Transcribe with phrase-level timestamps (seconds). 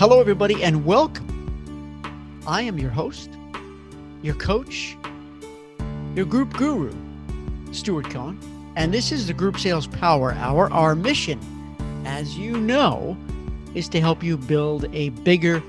[0.00, 1.26] Hello, everybody, and welcome.
[2.46, 3.28] I am your host,
[4.22, 4.96] your coach,
[6.14, 6.90] your group guru,
[7.72, 8.40] Stuart Cohen,
[8.76, 10.72] and this is the Group Sales Power Hour.
[10.72, 11.38] Our mission,
[12.06, 13.14] as you know,
[13.74, 15.62] is to help you build a bigger,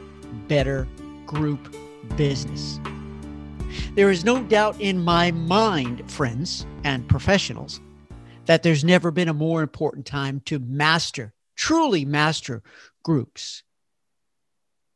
[0.47, 0.87] better
[1.25, 1.75] group
[2.15, 2.79] business.
[3.95, 7.81] There is no doubt in my mind, friends and professionals,
[8.45, 12.63] that there's never been a more important time to master, truly master
[13.03, 13.63] groups.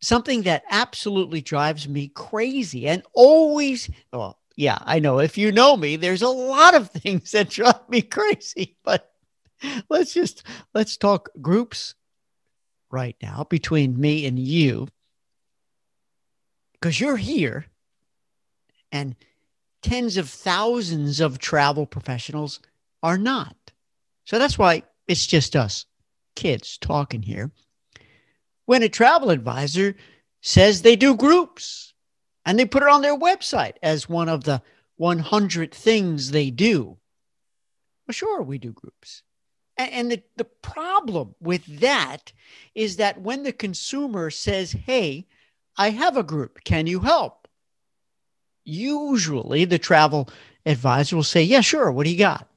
[0.02, 5.20] Something that absolutely drives me crazy and always, well, yeah, I know.
[5.20, 9.12] If you know me, there's a lot of things that drive me crazy, but
[9.90, 11.96] let's just let's talk groups
[12.92, 14.88] right now between me and you
[16.74, 17.66] because you're here
[18.92, 19.16] and
[19.82, 22.60] tens of thousands of travel professionals
[23.04, 23.56] are not.
[24.26, 25.86] So that's why it's just us
[26.36, 27.52] kids talking here.
[28.66, 29.96] When a travel advisor
[30.42, 31.94] says they do groups
[32.46, 34.62] and they put it on their website as one of the
[34.98, 36.98] 100 things they do.
[38.08, 39.24] Well, sure, we do groups.
[39.78, 42.32] And the, the problem with that
[42.76, 45.28] is that when the consumer says, Hey,
[45.78, 47.48] I have a group, can you help?
[48.64, 50.30] Usually the travel
[50.66, 52.48] advisor will say, Yeah, sure, what do you got?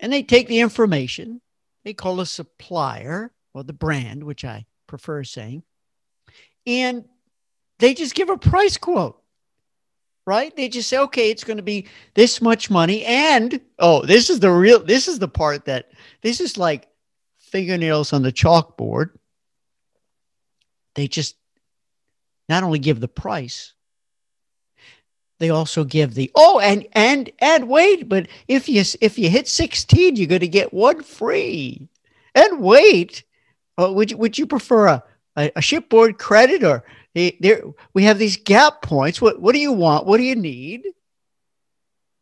[0.00, 1.40] And they take the information,
[1.84, 4.66] they call a supplier or the brand, which I
[4.98, 5.62] prefer saying,
[6.66, 7.04] and
[7.78, 9.20] they just give a price quote
[10.26, 10.54] right?
[10.56, 13.04] They just say, okay, it's going to be this much money.
[13.04, 15.90] And oh, this is the real, this is the part that
[16.22, 16.88] this is like
[17.38, 19.10] fingernails on the chalkboard.
[20.94, 21.36] They just
[22.48, 23.74] not only give the price,
[25.40, 29.48] they also give the oh and and and wait but if you if you hit
[29.48, 31.88] 16 you're going to get one free
[32.34, 33.24] and wait
[33.78, 35.04] oh, would you would you prefer a,
[35.36, 39.20] a, a shipboard credit or there, we have these gap points.
[39.20, 40.06] What, what do you want?
[40.06, 40.84] What do you need?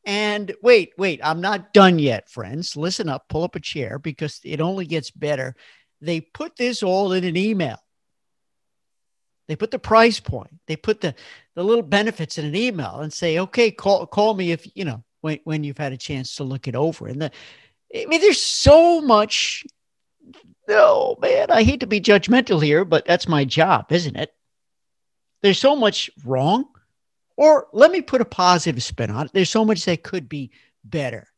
[0.04, 2.76] And wait, wait, I'm not done yet, friends.
[2.76, 5.54] Listen up, pull up a chair because it only gets better.
[6.00, 7.78] They put this all in an email.
[9.48, 11.14] They put the price point, they put the,
[11.54, 15.04] the little benefits in an email and say, okay, call, call me if, you know,
[15.20, 17.06] when, when you've had a chance to look it over.
[17.08, 17.30] And the,
[17.94, 19.64] I mean, there's so much.
[20.72, 24.32] No, man, I hate to be judgmental here, but that's my job, isn't it?
[25.42, 26.64] There's so much wrong.
[27.36, 29.32] Or let me put a positive spin on it.
[29.34, 30.50] There's so much that could be
[30.82, 31.28] better.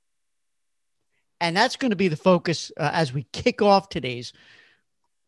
[1.40, 4.32] And that's going to be the focus uh, as we kick off today's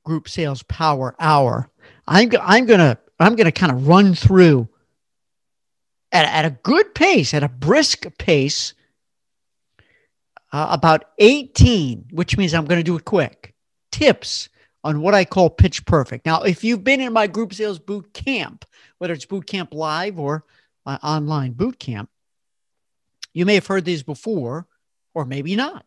[0.04, 1.68] group sales power hour.
[2.06, 4.68] I'm, I'm going to I'm going to kind of run through
[6.12, 8.74] at, at a good pace, at a brisk pace,
[10.52, 13.55] uh, about 18, which means I'm going to do it quick,
[13.96, 14.50] tips
[14.84, 16.26] on what I call pitch perfect.
[16.26, 18.66] Now, if you've been in my group sales boot camp,
[18.98, 20.44] whether it's boot camp live or
[20.84, 22.10] my online boot camp,
[23.32, 24.66] you may have heard these before
[25.14, 25.86] or maybe not.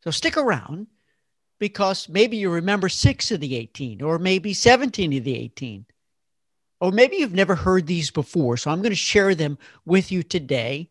[0.00, 0.86] So stick around
[1.58, 5.84] because maybe you remember six of the 18 or maybe 17 of the 18.
[6.80, 8.56] Or maybe you've never heard these before.
[8.56, 10.88] So I'm going to share them with you today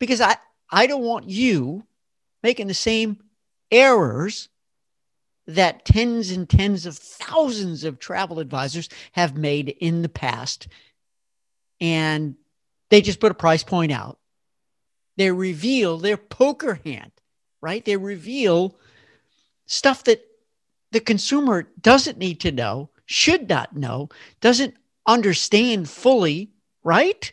[0.00, 0.36] because I,
[0.70, 1.84] I don't want you
[2.42, 3.18] making the same
[3.70, 4.48] errors
[5.46, 10.68] that tens and tens of thousands of travel advisors have made in the past.
[11.80, 12.34] And
[12.90, 14.18] they just put a price point out.
[15.16, 17.12] They reveal their poker hand,
[17.60, 17.84] right?
[17.84, 18.76] They reveal
[19.66, 20.24] stuff that
[20.92, 24.08] the consumer doesn't need to know, should not know,
[24.40, 24.74] doesn't
[25.06, 26.50] understand fully,
[26.82, 27.32] right?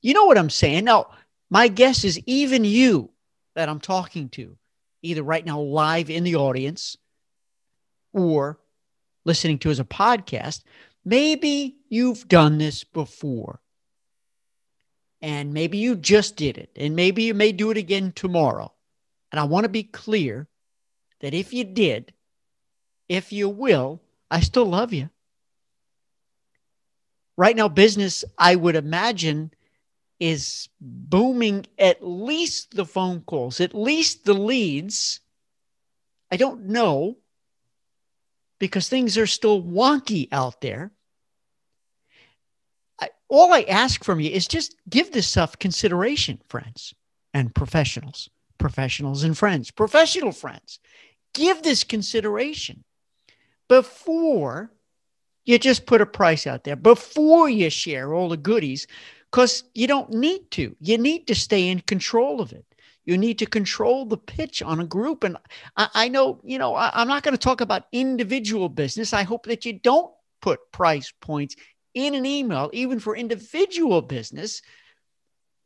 [0.00, 0.84] You know what I'm saying?
[0.84, 1.10] Now,
[1.50, 3.10] my guess is even you
[3.54, 4.56] that I'm talking to,
[5.02, 6.96] either right now live in the audience
[8.12, 8.58] or
[9.24, 10.62] listening to as a podcast,
[11.04, 13.60] maybe you've done this before.
[15.20, 16.70] And maybe you just did it.
[16.74, 18.72] And maybe you may do it again tomorrow.
[19.30, 20.48] And I want to be clear
[21.20, 22.12] that if you did,
[23.08, 24.00] if you will,
[24.30, 25.10] I still love you.
[27.36, 29.52] Right now, business, I would imagine,
[30.18, 35.20] is booming at least the phone calls, at least the leads.
[36.30, 37.16] I don't know
[38.62, 40.92] because things are still wonky out there.
[43.00, 46.94] I, all I ask from you is just give this stuff consideration, friends
[47.34, 50.78] and professionals, professionals and friends, professional friends.
[51.34, 52.84] Give this consideration
[53.68, 54.70] before
[55.44, 58.86] you just put a price out there, before you share all the goodies,
[59.32, 60.76] because you don't need to.
[60.78, 62.64] You need to stay in control of it.
[63.04, 65.24] You need to control the pitch on a group.
[65.24, 65.36] And
[65.76, 69.12] I, I know, you know, I, I'm not going to talk about individual business.
[69.12, 71.56] I hope that you don't put price points
[71.94, 74.62] in an email, even for individual business,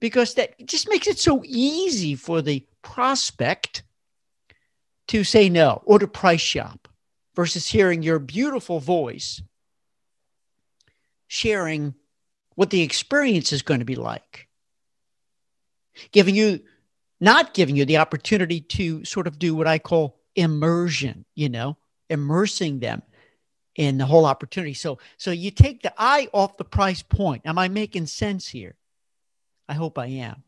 [0.00, 3.82] because that just makes it so easy for the prospect
[5.08, 6.88] to say no or to price shop
[7.34, 9.42] versus hearing your beautiful voice
[11.28, 11.94] sharing
[12.54, 14.48] what the experience is going to be like,
[16.12, 16.60] giving you,
[17.20, 21.76] not giving you the opportunity to sort of do what I call immersion, you know,
[22.10, 23.02] immersing them
[23.74, 24.74] in the whole opportunity.
[24.74, 27.42] So, so you take the eye off the price point.
[27.44, 28.74] Am I making sense here?
[29.68, 30.42] I hope I am.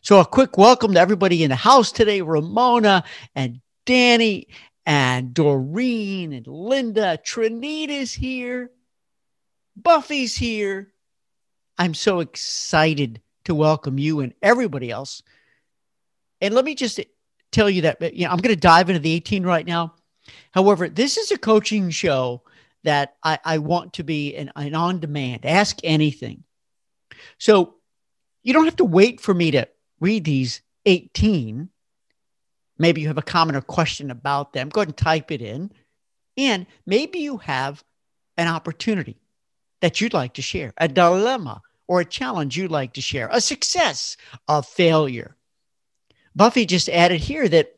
[0.00, 3.04] So, a quick welcome to everybody in the house today Ramona
[3.34, 4.48] and Danny
[4.84, 7.18] and Doreen and Linda.
[7.24, 8.70] Trinita's here.
[9.76, 10.92] Buffy's here.
[11.78, 15.22] I'm so excited to welcome you and everybody else.
[16.40, 17.00] And let me just
[17.52, 19.94] tell you that you know, I'm going to dive into the 18 right now.
[20.52, 22.42] However, this is a coaching show
[22.84, 26.44] that I, I want to be an, an on demand, ask anything.
[27.38, 27.74] So
[28.42, 29.68] you don't have to wait for me to
[30.00, 31.68] read these 18.
[32.78, 34.68] Maybe you have a comment or question about them.
[34.68, 35.72] Go ahead and type it in.
[36.36, 37.82] And maybe you have
[38.36, 39.16] an opportunity
[39.80, 43.40] that you'd like to share, a dilemma or a challenge you'd like to share, a
[43.40, 44.16] success,
[44.48, 45.35] a failure.
[46.36, 47.74] Buffy just added here that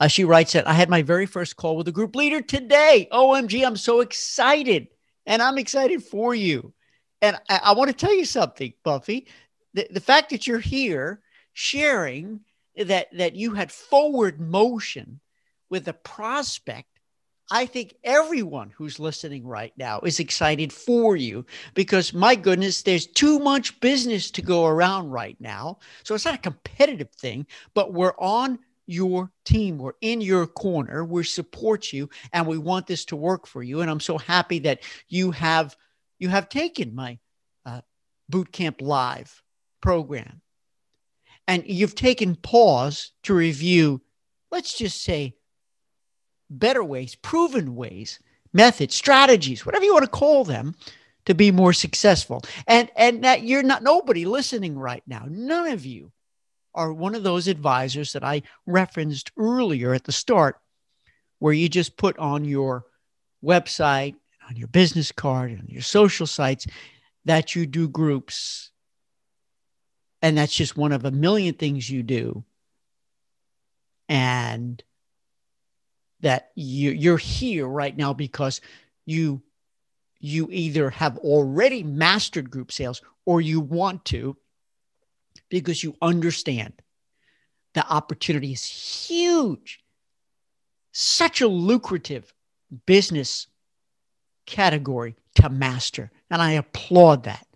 [0.00, 3.06] uh, she writes that I had my very first call with a group leader today.
[3.12, 4.88] OMG, I'm so excited.
[5.26, 6.72] And I'm excited for you.
[7.22, 9.26] And I, I want to tell you something, Buffy.
[9.74, 11.20] The, the fact that you're here
[11.52, 12.40] sharing
[12.76, 15.20] that, that you had forward motion
[15.68, 16.88] with a prospect
[17.50, 21.44] I think everyone who's listening right now is excited for you
[21.74, 25.78] because, my goodness, there's too much business to go around right now.
[26.04, 29.78] So it's not a competitive thing, but we're on your team.
[29.78, 31.04] We're in your corner.
[31.04, 33.82] We support you, and we want this to work for you.
[33.82, 35.76] And I'm so happy that you have
[36.18, 37.18] you have taken my
[37.66, 37.82] uh,
[38.80, 39.42] live
[39.82, 40.40] program,
[41.46, 44.00] and you've taken pause to review.
[44.50, 45.34] Let's just say
[46.58, 48.18] better ways, proven ways,
[48.52, 50.74] methods, strategies, whatever you want to call them,
[51.26, 52.42] to be more successful.
[52.66, 55.26] And and that you're not nobody listening right now.
[55.28, 56.12] None of you
[56.74, 60.60] are one of those advisors that I referenced earlier at the start,
[61.38, 62.84] where you just put on your
[63.44, 64.16] website,
[64.48, 66.66] on your business card, on your social sites
[67.24, 68.70] that you do groups.
[70.20, 72.44] And that's just one of a million things you do.
[74.08, 74.82] And
[76.24, 78.60] that you, you're here right now because
[79.04, 79.42] you
[80.20, 84.34] you either have already mastered group sales or you want to
[85.50, 86.72] because you understand
[87.74, 89.80] the opportunity is huge.
[90.92, 92.32] Such a lucrative
[92.86, 93.48] business
[94.46, 97.46] category to master and i applaud that.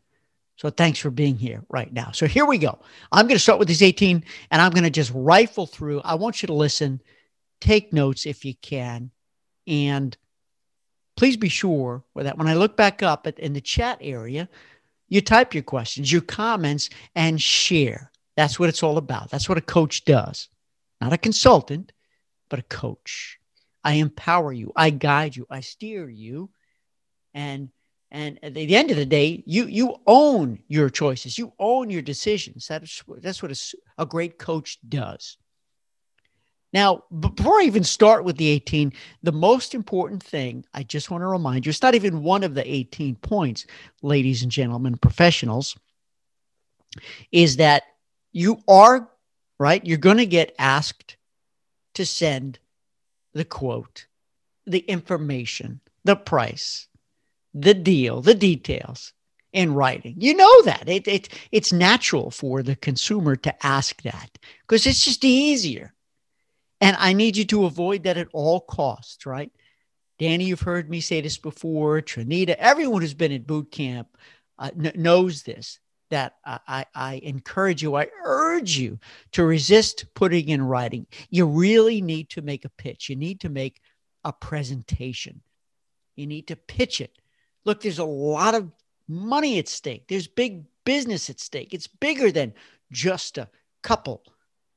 [0.56, 2.10] So thanks for being here right now.
[2.10, 2.80] So here we go.
[3.12, 6.02] I'm going to start with these 18 and i'm going to just rifle through.
[6.02, 7.00] I want you to listen
[7.60, 9.10] take notes if you can.
[9.66, 10.16] And
[11.16, 14.48] please be sure that when I look back up at, in the chat area,
[15.08, 18.10] you type your questions, your comments, and share.
[18.36, 19.30] That's what it's all about.
[19.30, 20.48] That's what a coach does.
[21.00, 21.92] Not a consultant,
[22.48, 23.38] but a coach.
[23.84, 26.50] I empower you, I guide you, I steer you.
[27.34, 27.70] And
[28.10, 31.36] and at the end of the day, you you own your choices.
[31.36, 32.66] You own your decisions.
[32.66, 35.36] That's that's what a, a great coach does.
[36.72, 41.22] Now, before I even start with the 18, the most important thing I just want
[41.22, 43.66] to remind you it's not even one of the 18 points,
[44.02, 45.76] ladies and gentlemen, professionals,
[47.32, 47.84] is that
[48.32, 49.08] you are,
[49.58, 49.84] right?
[49.84, 51.16] You're going to get asked
[51.94, 52.58] to send
[53.32, 54.06] the quote,
[54.66, 56.86] the information, the price,
[57.54, 59.14] the deal, the details
[59.54, 60.16] in writing.
[60.18, 60.86] You know that.
[60.86, 65.94] It, it, it's natural for the consumer to ask that because it's just easier
[66.80, 69.50] and I need you to avoid that at all costs, right?
[70.18, 72.00] Danny, you've heard me say this before.
[72.00, 74.08] Trinita, everyone who's been at boot camp
[74.58, 75.78] uh, n- knows this.
[76.10, 78.98] That I, I encourage you, I urge you
[79.32, 81.06] to resist putting in writing.
[81.28, 83.10] You really need to make a pitch.
[83.10, 83.82] You need to make
[84.24, 85.42] a presentation.
[86.16, 87.12] You need to pitch it.
[87.66, 88.70] Look, there's a lot of
[89.06, 90.08] money at stake.
[90.08, 91.74] There's big business at stake.
[91.74, 92.54] It's bigger than
[92.90, 93.50] just a
[93.82, 94.22] couple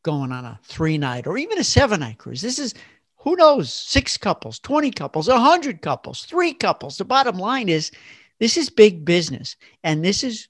[0.04, 2.42] going on a three night or even a seven night cruise.
[2.42, 2.74] This is
[3.18, 6.98] who knows, six couples, 20 couples, 100 couples, three couples.
[6.98, 7.92] The bottom line is
[8.40, 9.56] this is big business.
[9.84, 10.48] And this is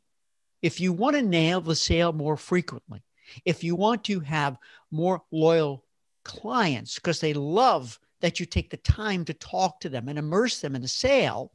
[0.62, 3.04] if you want to nail the sale more frequently,
[3.46, 4.58] if you want to have
[4.90, 5.84] more loyal
[6.24, 10.62] clients because they love that you take the time to talk to them and immerse
[10.62, 11.52] them in the sale,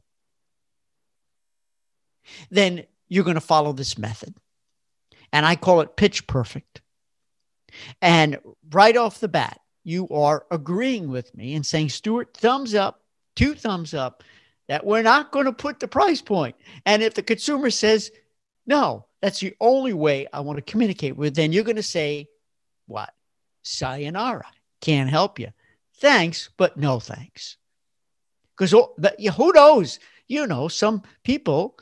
[2.51, 4.35] then you're going to follow this method.
[5.31, 6.81] And I call it pitch perfect.
[8.01, 8.39] And
[8.71, 13.01] right off the bat, you are agreeing with me and saying, Stuart, thumbs up,
[13.35, 14.23] two thumbs up,
[14.67, 16.55] that we're not going to put the price point.
[16.85, 18.11] And if the consumer says,
[18.65, 22.27] no, that's the only way I want to communicate with, then you're going to say,
[22.85, 23.13] what?
[23.63, 24.45] Sayonara.
[24.81, 25.49] Can't help you.
[25.99, 27.57] Thanks, but no thanks.
[28.57, 29.99] Because who knows?
[30.27, 31.77] You know, some people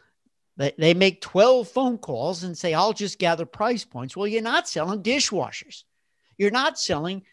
[0.58, 4.16] they, they make 12 phone calls and say, I'll just gather price points.
[4.16, 5.84] Well, you're not selling dishwashers.
[6.38, 7.24] You're not selling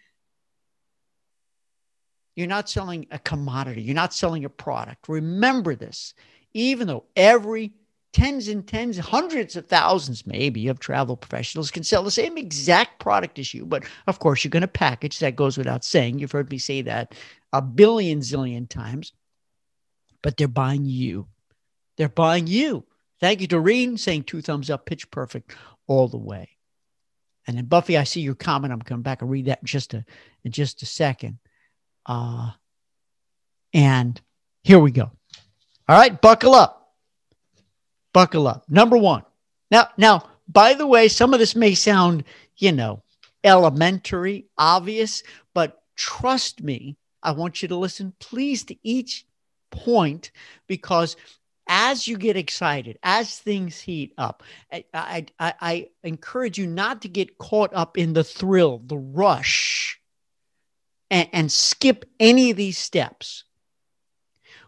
[2.34, 3.82] you're not selling a commodity.
[3.82, 5.08] You're not selling a product.
[5.08, 6.14] Remember this.
[6.54, 7.72] Even though every
[8.12, 13.00] tens and tens, hundreds of thousands, maybe, of travel professionals can sell the same exact
[13.00, 13.66] product as you.
[13.66, 15.18] But of course, you're going to package.
[15.18, 16.18] That goes without saying.
[16.18, 17.14] You've heard me say that
[17.52, 19.12] a billion zillion times.
[20.22, 21.26] But they're buying you.
[21.96, 22.84] They're buying you.
[23.22, 25.54] Thank you, Doreen, saying two thumbs up, pitch perfect
[25.86, 26.50] all the way.
[27.46, 28.74] And then Buffy, I see your comment.
[28.74, 30.04] I'm coming back and read that in just a
[30.44, 31.38] in just a second.
[32.04, 32.50] Uh,
[33.72, 34.20] and
[34.62, 35.10] here we go.
[35.88, 36.82] All right, buckle up
[38.12, 38.64] buckle up.
[38.68, 39.22] Number one.
[39.70, 42.24] Now, now, by the way, some of this may sound,
[42.56, 43.02] you know,
[43.44, 45.22] elementary, obvious,
[45.54, 49.26] but trust me, I want you to listen, please, to each
[49.70, 50.30] point
[50.66, 51.16] because
[51.66, 54.42] as you get excited, as things heat up,
[54.72, 60.00] I, I, I, encourage you not to get caught up in the thrill, the rush,
[61.10, 63.44] and, and skip any of these steps.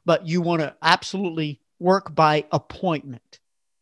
[0.04, 3.40] But you want to absolutely work by appointment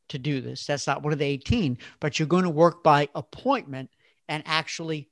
[0.08, 0.66] to do this.
[0.66, 3.90] That's not one of the 18, but you're going to work by appointment
[4.28, 5.08] and actually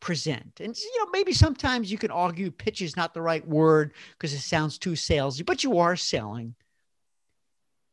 [0.00, 0.60] present.
[0.60, 4.32] And you know, maybe sometimes you can argue pitch is not the right word because
[4.32, 6.54] it sounds too salesy, but you are selling.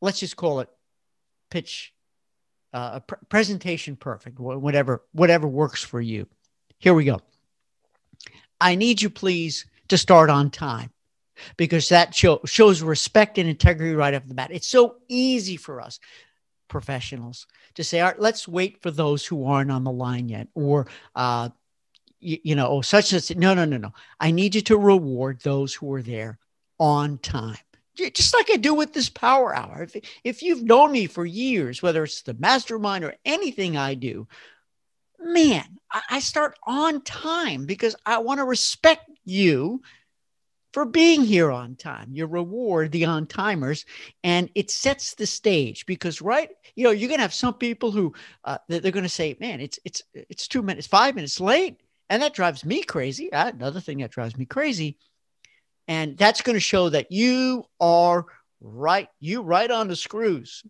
[0.01, 0.69] Let's just call it
[1.49, 1.93] pitch
[2.73, 6.27] uh, pr- presentation perfect, whatever whatever works for you.
[6.77, 7.19] Here we go.
[8.61, 10.91] I need you please to start on time
[11.57, 14.51] because that show, shows respect and integrity right off the bat.
[14.51, 15.99] It's so easy for us
[16.67, 20.47] professionals to say, all right, let's wait for those who aren't on the line yet,
[20.53, 21.49] or, uh,
[22.19, 23.93] you, you know, such as no, no, no, no.
[24.19, 26.37] I need you to reward those who are there
[26.79, 27.57] on time.
[27.95, 29.83] Just like I do with this power hour.
[29.83, 34.27] If, if you've known me for years, whether it's the mastermind or anything I do,
[35.19, 39.81] man, I, I start on time because I want to respect you
[40.73, 42.09] for being here on time.
[42.13, 43.85] You reward the on timers,
[44.23, 47.91] and it sets the stage because right, you know, you're going to have some people
[47.91, 51.81] who uh, they're going to say, "Man, it's it's it's two minutes, five minutes late,"
[52.09, 53.29] and that drives me crazy.
[53.31, 54.97] Another thing that drives me crazy,
[55.89, 58.27] and that's going to show that you are
[58.61, 59.09] right.
[59.19, 60.63] You right on the screws,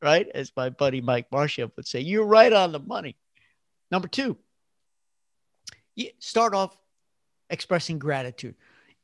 [0.00, 0.26] right?
[0.34, 3.16] As my buddy Mike Marshall would say, you're right on the money.
[3.90, 4.38] Number two,
[5.94, 6.74] you start off
[7.50, 8.54] expressing gratitude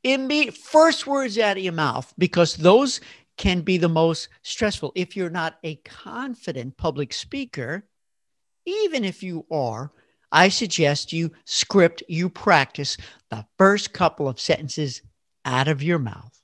[0.03, 2.99] In immediate first words out of your mouth because those
[3.37, 7.85] can be the most stressful if you're not a confident public speaker
[8.65, 9.93] even if you are
[10.29, 12.97] i suggest you script you practice
[13.29, 15.01] the first couple of sentences
[15.45, 16.39] out of your mouth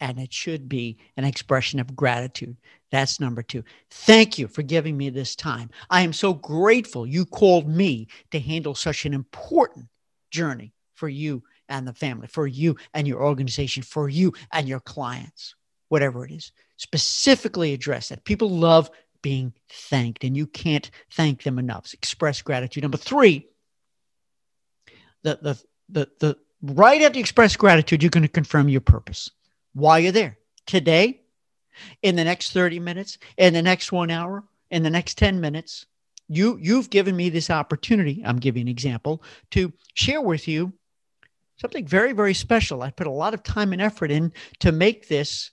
[0.00, 2.56] and it should be an expression of gratitude
[2.92, 3.64] that's number two.
[3.90, 5.70] Thank you for giving me this time.
[5.88, 9.86] I am so grateful you called me to handle such an important
[10.30, 14.78] journey for you and the family, for you and your organization, for you and your
[14.78, 15.54] clients,
[15.88, 16.52] whatever it is.
[16.76, 18.24] Specifically address that.
[18.24, 18.90] People love
[19.22, 21.94] being thanked, and you can't thank them enough.
[21.94, 22.82] Express gratitude.
[22.82, 23.48] Number three,
[25.22, 29.30] the the the the right after express gratitude, you're going to confirm your purpose.
[29.74, 31.22] Why you're there today,
[32.02, 35.86] in the next 30 minutes, in the next one hour, in the next 10 minutes.
[36.28, 38.22] You you've given me this opportunity.
[38.24, 40.72] I'm giving an example to share with you
[41.56, 42.82] something very, very special.
[42.82, 45.50] I put a lot of time and effort in to make this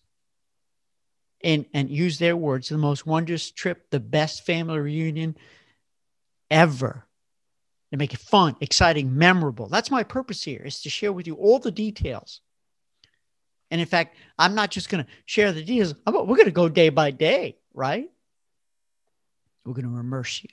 [1.44, 5.36] and and use their words the most wondrous trip, the best family reunion
[6.50, 7.06] ever.
[7.91, 9.67] To make it fun, exciting, memorable.
[9.67, 12.41] That's my purpose here is to share with you all the details.
[13.72, 15.96] And in fact, I'm not just going to share the details.
[16.05, 18.10] We're going to go day by day, right?
[19.65, 20.50] We're going to immerse you.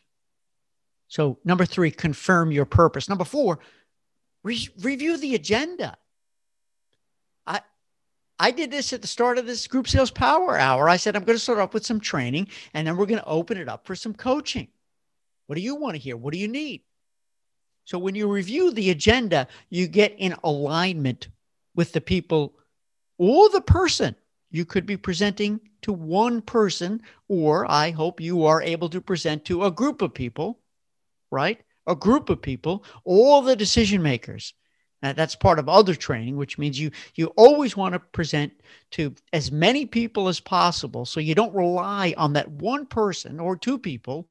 [1.09, 3.09] So, number three, confirm your purpose.
[3.09, 3.61] Number four,
[4.47, 5.99] Re- review the agenda.
[7.49, 7.63] I
[8.39, 10.89] I did this at the start of this group sales power hour.
[10.89, 13.27] I said I'm going to start off with some training and then we're going to
[13.27, 14.69] open it up for some coaching.
[15.47, 16.17] What do you want to hear?
[16.17, 16.83] What do you need?
[17.87, 21.29] So when you review the agenda, you get in alignment
[21.77, 22.59] with the people
[23.17, 24.17] or the person.
[24.51, 29.45] You could be presenting to one person, or I hope you are able to present
[29.45, 30.59] to a group of people,
[31.31, 31.61] right?
[31.87, 34.53] A group of people, all the decision makers.
[35.03, 38.53] Now, that's part of other training, which means you you always want to present
[38.93, 43.57] to as many people as possible, so you don't rely on that one person or
[43.57, 44.29] two people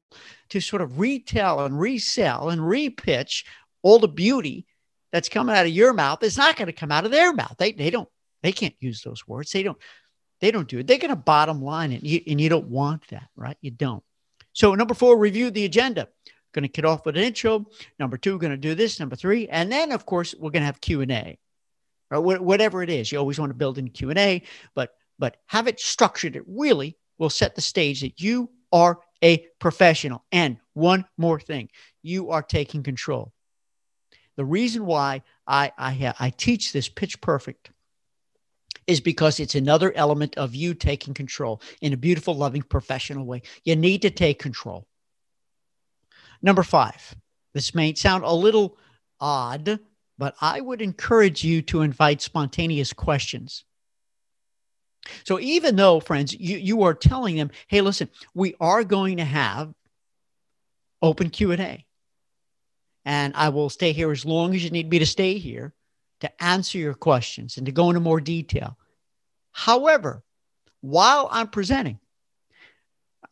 [0.48, 3.44] to sort of retell and resell and repitch
[3.82, 4.66] all the beauty
[5.12, 6.22] that's coming out of your mouth.
[6.22, 7.54] It's not going to come out of their mouth.
[7.58, 8.08] They they don't
[8.42, 9.52] they can't use those words.
[9.52, 9.78] They don't
[10.40, 10.86] they don't do it.
[10.86, 13.56] They're going to bottom line it, and you, and you don't want that, right?
[13.60, 14.02] You don't.
[14.52, 16.08] So number four, review the agenda
[16.56, 17.66] going to kick off with an intro.
[18.00, 18.98] Number two, going to do this.
[18.98, 21.38] Number three, and then of course we're going to have Q and A,
[22.10, 23.12] or whatever it is.
[23.12, 24.42] You always want to build in Q and A,
[24.74, 26.34] but but have it structured.
[26.34, 30.24] It really will set the stage that you are a professional.
[30.32, 31.68] And one more thing,
[32.02, 33.32] you are taking control.
[34.36, 37.70] The reason why I I, I teach this pitch perfect
[38.86, 43.42] is because it's another element of you taking control in a beautiful, loving, professional way.
[43.64, 44.86] You need to take control.
[46.42, 47.14] Number five,
[47.54, 48.76] this may sound a little
[49.20, 49.80] odd,
[50.18, 53.64] but I would encourage you to invite spontaneous questions.
[55.24, 59.24] So even though, friends, you, you are telling them, hey, listen, we are going to
[59.24, 59.72] have
[61.02, 61.86] open Q&A.
[63.04, 65.72] And I will stay here as long as you need me to stay here
[66.20, 68.76] to answer your questions and to go into more detail.
[69.52, 70.24] However,
[70.80, 72.00] while I'm presenting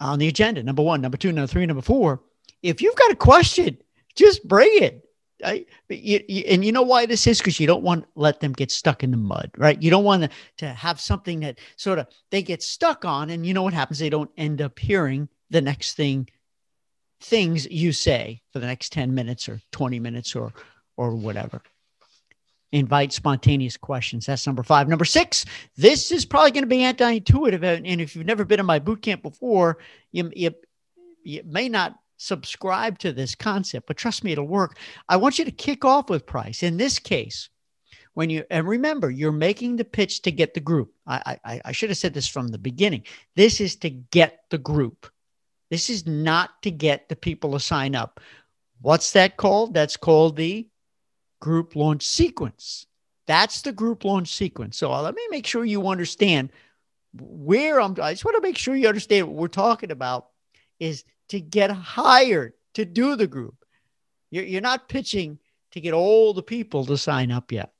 [0.00, 2.22] on the agenda, number one, number two, number three, number four,
[2.64, 3.76] if you've got a question,
[4.16, 5.06] just bring it.
[5.44, 8.40] I, you, you, and you know why this is because you don't want to let
[8.40, 9.80] them get stuck in the mud, right?
[9.80, 13.44] You don't want to, to have something that sort of they get stuck on, and
[13.44, 13.98] you know what happens?
[13.98, 16.30] They don't end up hearing the next thing,
[17.20, 20.54] things you say for the next 10 minutes or 20 minutes or
[20.96, 21.60] or whatever.
[22.72, 24.24] Invite spontaneous questions.
[24.24, 24.88] That's number five.
[24.88, 25.44] Number six,
[25.76, 27.62] this is probably going to be anti-intuitive.
[27.62, 29.78] And if you've never been in my boot camp before,
[30.10, 30.54] you, you,
[31.22, 34.78] you may not subscribe to this concept, but trust me, it'll work.
[35.08, 36.62] I want you to kick off with price.
[36.62, 37.50] In this case,
[38.14, 40.92] when you and remember, you're making the pitch to get the group.
[41.06, 43.04] I, I, I should have said this from the beginning.
[43.36, 45.10] This is to get the group.
[45.70, 48.20] This is not to get the people to sign up.
[48.80, 49.74] What's that called?
[49.74, 50.68] That's called the
[51.40, 52.86] group launch sequence.
[53.26, 54.76] That's the group launch sequence.
[54.76, 56.50] So uh, let me make sure you understand
[57.18, 57.96] where I'm.
[58.00, 60.28] I just want to make sure you understand what we're talking about
[60.78, 63.64] is to get hired to do the group.
[64.30, 65.38] You're, you're not pitching
[65.72, 67.72] to get all the people to sign up yet.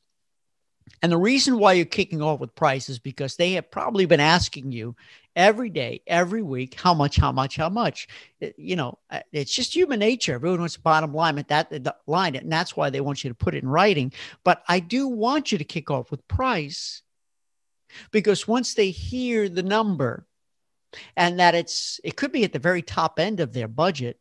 [1.03, 4.21] And the reason why you're kicking off with price is because they have probably been
[4.21, 4.97] asking you
[5.35, 8.09] every day, every week, how much, how much, how much.
[8.41, 10.35] It, you know, uh, it's just human nature.
[10.35, 13.31] Everyone wants a bottom line at that the line, and that's why they want you
[13.31, 14.13] to put it in writing.
[14.45, 17.03] But I do want you to kick off with price
[18.11, 20.27] because once they hear the number,
[21.17, 24.19] and that it's it could be at the very top end of their budget.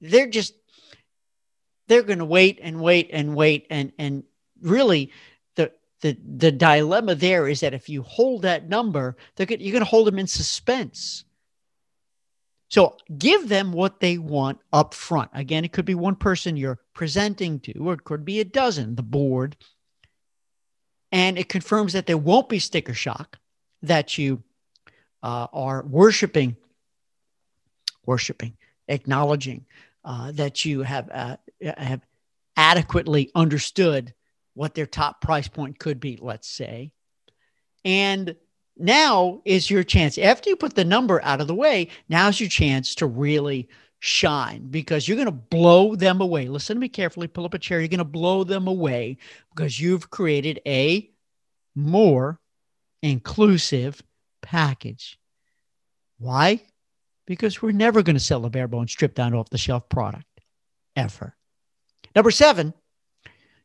[0.00, 0.54] They're just
[1.88, 4.22] they're going to wait and wait and wait and and
[4.62, 5.12] really
[5.56, 9.72] the the the dilemma there is that if you hold that number they're going, you're
[9.72, 11.24] going to hold them in suspense.
[12.68, 15.30] So give them what they want up front.
[15.34, 18.94] Again it could be one person you're presenting to or it could be a dozen
[18.94, 19.56] the board.
[21.12, 23.40] And it confirms that there won't be sticker shock
[23.82, 24.44] that you
[25.22, 26.56] uh, are worshiping,
[28.06, 28.56] worshiping,
[28.88, 29.66] acknowledging
[30.04, 32.00] uh, that you have uh, have
[32.56, 34.14] adequately understood
[34.54, 36.92] what their top price point could be, let's say,
[37.84, 38.34] and
[38.76, 40.16] now is your chance.
[40.18, 43.68] After you put the number out of the way, now's your chance to really
[44.00, 46.48] shine because you're going to blow them away.
[46.48, 47.28] Listen to me carefully.
[47.28, 47.78] Pull up a chair.
[47.78, 49.18] You're going to blow them away
[49.54, 51.10] because you've created a
[51.74, 52.40] more
[53.02, 54.02] inclusive
[54.50, 55.16] package.
[56.18, 56.60] Why?
[57.24, 60.26] Because we're never going to sell a bare bone stripped down off the shelf product
[60.96, 61.36] ever.
[62.16, 62.74] Number seven,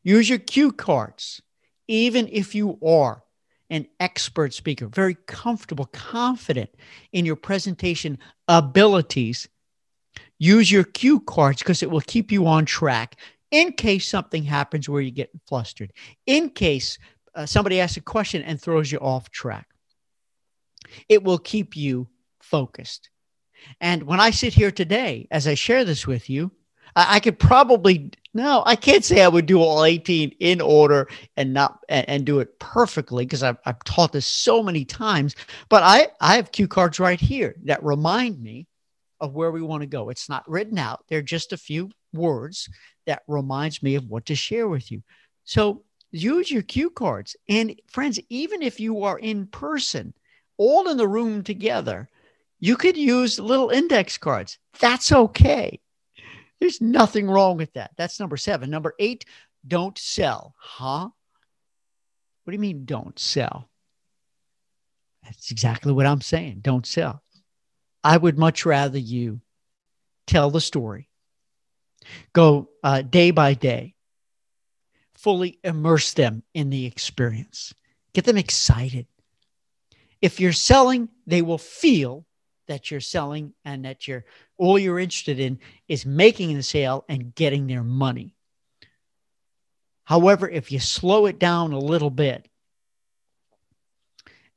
[0.04, 1.42] use your cue cards.
[1.88, 3.24] Even if you are
[3.72, 6.70] an expert speaker, very comfortable, confident
[7.14, 9.50] in your presentation abilities,
[10.38, 13.16] use your cue cards because it will keep you on track
[13.50, 15.92] in case something happens where you get flustered,
[16.28, 17.00] in case
[17.34, 19.68] uh, somebody asks a question and throws you off track.
[21.10, 22.08] It will keep you
[22.42, 23.10] focused.
[23.82, 26.52] And when I sit here today, as I share this with you,
[26.96, 31.08] I, I could probably no, I can't say I would do all 18 in order
[31.38, 35.38] and not and, and do it perfectly because I've, I've taught this so many times.
[35.70, 38.68] But I, I have cue cards right here that remind me
[39.22, 40.10] of where we want to go.
[40.10, 41.06] It's not written out.
[41.08, 42.68] They're just a few words
[43.06, 45.02] that reminds me of what to share with you.
[45.46, 47.38] So use your cue cards.
[47.48, 50.14] And friends, even if you are in person,
[50.58, 52.10] all in the room together,
[52.60, 54.58] you could use little index cards.
[54.80, 55.80] That's okay.
[56.60, 57.92] There's nothing wrong with that.
[57.98, 58.70] That's number seven.
[58.70, 59.26] Number eight,
[59.68, 60.56] don't sell.
[60.58, 61.10] Huh?
[62.44, 63.70] What do you mean don't sell?
[65.24, 66.60] That's exactly what I'm saying.
[66.62, 67.24] Don't sell.
[68.04, 69.42] I would much rather you
[70.28, 71.10] tell the story,
[72.34, 73.96] go uh, day by day,
[75.16, 77.74] fully immerse them in the experience,
[78.14, 79.08] get them excited.
[80.26, 82.26] If you're selling, they will feel
[82.68, 84.26] that you're selling and that you're
[84.58, 88.34] all you're interested in is making the sale and getting their money.
[90.04, 92.50] However, if you slow it down a little bit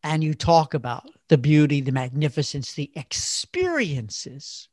[0.02, 4.70] and you talk about the beauty, the magnificence, the experiences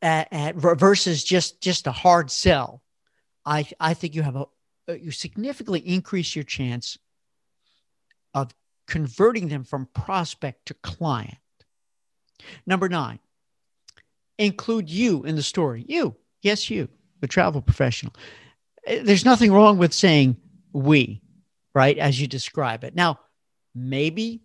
[0.00, 2.80] uh, uh, versus just just a hard sell,
[3.44, 4.46] I I think you have a
[4.88, 6.96] uh, you significantly increase your chance
[8.32, 8.54] of
[8.86, 11.38] converting them from prospect to client.
[12.66, 13.18] Number nine,
[14.38, 15.84] include you in the story.
[15.88, 16.88] You, yes, you,
[17.20, 18.14] the travel professional.
[18.86, 20.36] Uh, there's nothing wrong with saying
[20.72, 21.22] we,
[21.74, 22.94] right, as you describe it.
[22.94, 23.20] Now,
[23.74, 24.42] maybe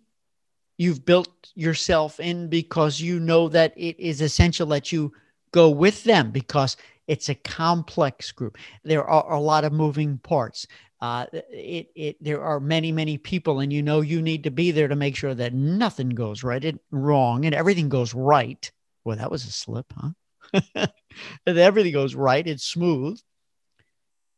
[0.78, 5.12] you've built yourself in because you know that it is essential that you
[5.52, 6.76] go with them because
[7.06, 8.56] it's a complex group.
[8.84, 10.66] There are a lot of moving parts.
[11.02, 14.70] Uh, it, it, there are many, many people, and you know you need to be
[14.70, 18.70] there to make sure that nothing goes right and wrong and everything goes right.
[19.04, 20.86] Well, that was a slip, huh?
[21.46, 23.20] everything goes right, it's smooth.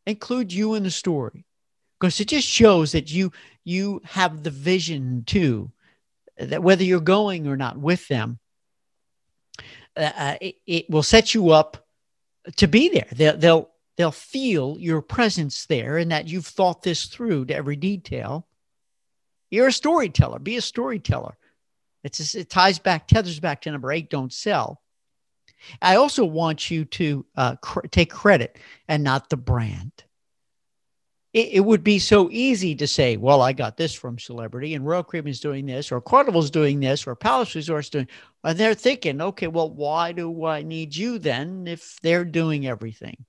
[0.07, 1.45] Include you in the story
[2.01, 3.31] because it just shows that you
[3.65, 5.71] you have the vision too
[6.39, 8.39] that whether you're going or not with them
[9.97, 11.87] uh, uh, it, it, will set you up
[12.57, 17.07] to be there they'll, they'll they'll feel your presence there and that you've thought this
[17.07, 18.47] through to every detail.
[19.51, 21.37] You're a storyteller be a storyteller.
[22.13, 24.83] Just, it ties back tethers back to number eight don't sell.
[25.81, 29.93] I also want you to uh, cr- take credit and not the brand.
[31.33, 34.87] It, it, would be so easy to say, well, I got this from celebrity and
[34.87, 38.09] Royal Caribbean is doing this or Carnival's doing this or Palace Resorts doing,
[38.45, 43.25] and they're thinking, okay, well, why do I need you then if they're doing everything?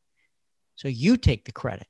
[0.76, 1.88] So you take the credit.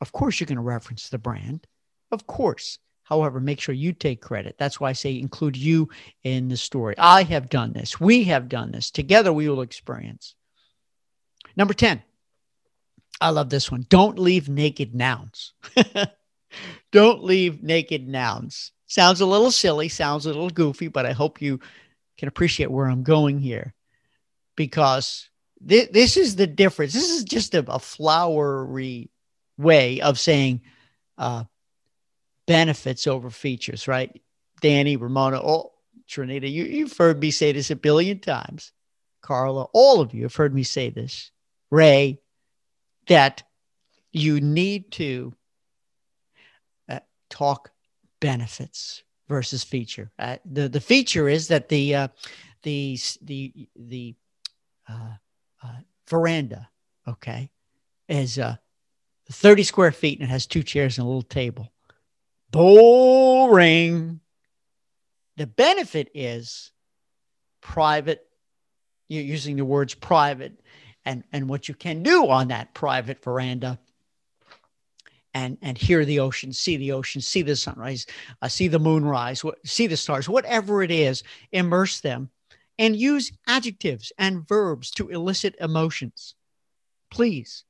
[0.00, 1.66] Of course, you're going to reference the brand.
[2.10, 2.78] Of course.
[3.04, 4.56] However, make sure you take credit.
[4.58, 5.88] That's why I say include you
[6.22, 6.94] in the story.
[6.96, 8.00] I have done this.
[8.00, 8.90] We have done this.
[8.90, 10.34] Together we will experience.
[11.56, 12.02] Number 10,
[13.20, 13.86] I love this one.
[13.88, 15.52] Don't leave naked nouns.
[16.92, 18.72] Don't leave naked nouns.
[18.86, 21.60] Sounds a little silly, sounds a little goofy, but I hope you
[22.16, 23.74] can appreciate where I'm going here
[24.56, 25.28] because
[25.66, 26.92] th- this is the difference.
[26.92, 29.10] This is just a, a flowery
[29.56, 30.62] way of saying
[31.18, 31.44] uh,
[32.46, 34.20] benefits over features, right?
[34.60, 35.72] Danny, Ramona, oh,
[36.08, 38.72] Trinita, you, you've heard me say this a billion times.
[39.22, 41.30] Carla, all of you have heard me say this.
[41.70, 42.20] Ray,
[43.06, 43.42] that
[44.12, 45.34] you need to
[46.88, 47.70] uh, talk
[48.20, 50.10] benefits versus feature.
[50.18, 52.08] Uh, the the feature is that the uh,
[52.62, 54.14] the the the
[54.88, 55.14] uh,
[55.64, 55.68] uh,
[56.08, 56.68] veranda,
[57.08, 57.50] okay,
[58.08, 58.56] is uh,
[59.30, 61.72] 30 square feet and it has two chairs and a little table.
[62.50, 64.20] Boring.
[65.36, 66.70] The benefit is
[67.60, 68.24] private.
[69.08, 70.60] You're using the words private
[71.04, 73.78] and and what you can do on that private veranda
[75.34, 78.06] and and hear the ocean see the ocean see the sunrise
[78.40, 81.22] uh, see the moon moonrise see the stars whatever it is
[81.52, 82.30] immerse them
[82.78, 86.34] and use adjectives and verbs to elicit emotions.
[87.10, 87.64] Please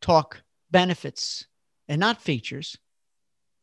[0.00, 1.46] talk benefits
[1.88, 2.78] and not features.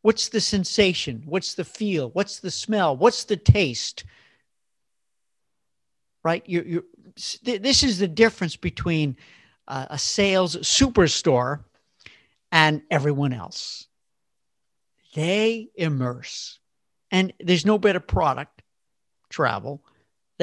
[0.02, 1.24] What's the sensation?
[1.26, 2.10] What's the feel?
[2.12, 2.96] What's the smell?
[2.96, 4.04] What's the taste?
[6.24, 6.44] Right?
[6.46, 6.86] You you
[7.44, 9.18] this is the difference between
[9.68, 11.64] uh, a sales superstore
[12.52, 13.88] and everyone else.
[15.16, 16.60] They immerse.
[17.12, 18.64] And there's no better product,
[19.30, 19.84] travel,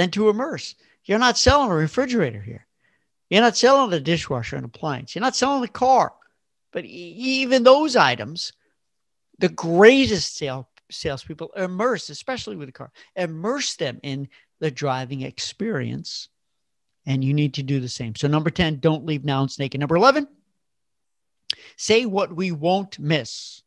[0.01, 0.75] than to immerse.
[1.05, 2.67] You're not selling a refrigerator here.
[3.29, 5.15] You're not selling a dishwasher and appliance.
[5.15, 6.15] You're not selling a car.
[6.73, 8.53] But even those items,
[9.39, 16.29] the greatest sale, salespeople immerse, especially with a car, immerse them in the driving experience
[17.07, 18.15] and you need to do the same.
[18.15, 19.81] So, number 10, don't leave nouns naked.
[19.81, 20.29] Number 11,
[21.77, 23.63] say what we won't miss.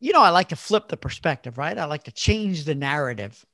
[0.00, 1.76] You know, I like to flip the perspective, right?
[1.76, 3.44] I like to change the narrative.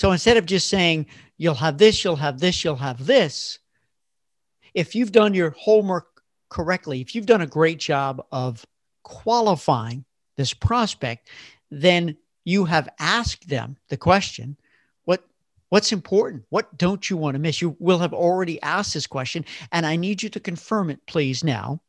[0.00, 3.58] So instead of just saying, you'll have this, you'll have this, you'll have this,
[4.72, 8.64] if you've done your homework correctly, if you've done a great job of
[9.02, 10.06] qualifying
[10.38, 11.28] this prospect,
[11.70, 14.56] then you have asked them the question
[15.04, 15.22] what
[15.68, 16.44] what's important?
[16.48, 17.60] What don't you want to miss?
[17.60, 21.44] You will have already asked this question and i need you to confirm it please
[21.44, 21.82] now.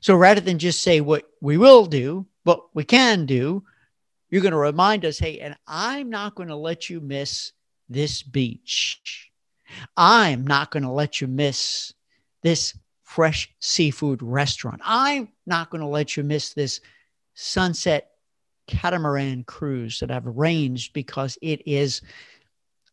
[0.00, 3.64] So rather than just say what we will do what we can do
[4.30, 7.52] you're going to remind us hey and i'm not going to let you miss
[7.88, 9.30] this beach.
[9.96, 11.92] I'm not going to let you miss
[12.42, 14.80] this fresh seafood restaurant.
[14.84, 16.80] I'm not going to let you miss this
[17.34, 18.10] sunset
[18.66, 22.02] catamaran cruise that I've arranged because it is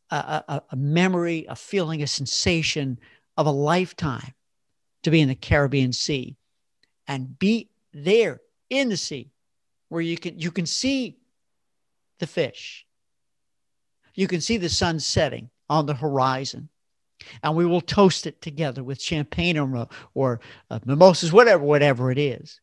[0.09, 2.97] a, a, a, memory, a feeling, a sensation
[3.37, 4.33] of a lifetime
[5.03, 6.35] to be in the Caribbean Sea
[7.07, 9.31] and be there in the sea
[9.89, 11.17] where you can you can see
[12.19, 12.85] the fish.
[14.13, 16.69] You can see the sun setting on the horizon.
[17.41, 22.17] And we will toast it together with champagne or, or uh, mimosas, whatever, whatever it
[22.17, 22.59] is.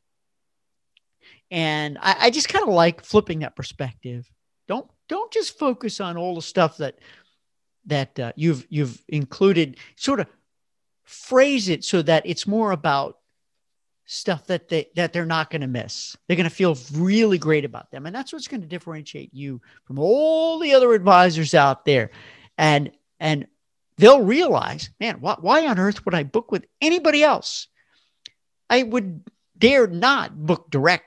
[1.50, 4.30] And I, I just kind of like flipping that perspective.
[4.68, 6.98] Don't don't just focus on all the stuff that
[7.86, 9.76] that uh, you've you've included.
[9.96, 10.26] Sort of
[11.04, 13.18] phrase it so that it's more about
[14.06, 16.16] stuff that they that they're not going to miss.
[16.26, 19.60] They're going to feel really great about them, and that's what's going to differentiate you
[19.84, 22.10] from all the other advisors out there.
[22.58, 23.46] And and
[23.96, 27.68] they'll realize, man, why, why on earth would I book with anybody else?
[28.68, 29.22] I would
[29.56, 31.04] dare not book direct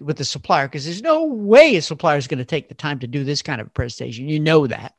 [0.00, 2.98] with the supplier because there's no way a supplier is going to take the time
[2.98, 4.28] to do this kind of presentation.
[4.28, 4.94] You know that.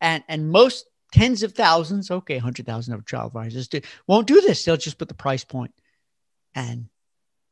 [0.00, 4.64] And and most tens of thousands, okay, 100,000 of child advisors do, won't do this.
[4.64, 5.72] They'll just put the price point
[6.54, 6.88] and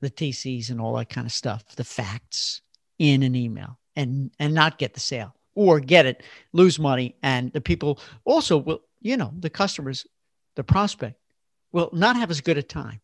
[0.00, 2.60] the TCs and all that kind of stuff, the facts
[2.98, 7.16] in an email and and not get the sale or get it, lose money.
[7.22, 10.06] And the people also will, you know, the customers,
[10.54, 11.18] the prospect
[11.72, 13.00] will not have as good a time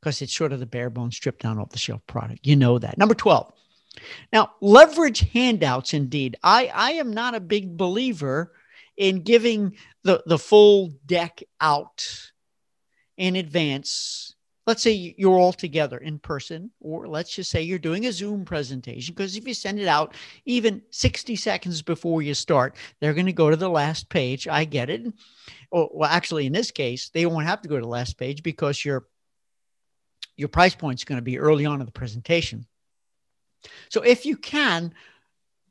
[0.00, 2.46] because it's sort of the bare bones stripped down off the shelf product.
[2.46, 2.98] You know that.
[2.98, 3.52] Number 12.
[4.32, 6.36] Now, leverage handouts indeed.
[6.42, 8.52] I, I am not a big believer
[8.98, 12.30] in giving the, the full deck out
[13.16, 14.34] in advance.
[14.66, 18.44] Let's say you're all together in person, or let's just say you're doing a Zoom
[18.44, 19.14] presentation.
[19.14, 23.32] Because if you send it out even 60 seconds before you start, they're going to
[23.32, 24.46] go to the last page.
[24.46, 25.10] I get it.
[25.72, 28.84] Well, actually, in this case, they won't have to go to the last page because
[28.84, 29.06] you're
[30.36, 32.64] your price point is going to be early on in the presentation.
[33.88, 34.94] So if you can,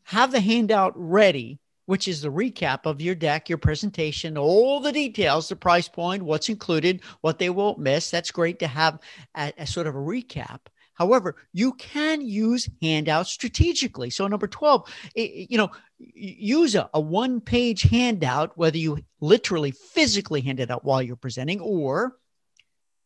[0.03, 4.91] have the handout ready, which is the recap of your deck, your presentation, all the
[4.91, 8.11] details, the price point, what's included, what they won't miss.
[8.11, 8.99] That's great to have
[9.35, 10.59] a, sort of a recap.
[10.93, 14.09] However, you can use handouts strategically.
[14.09, 20.41] So, number 12, you know, use a, a one page handout, whether you literally physically
[20.41, 22.17] hand it out while you're presenting or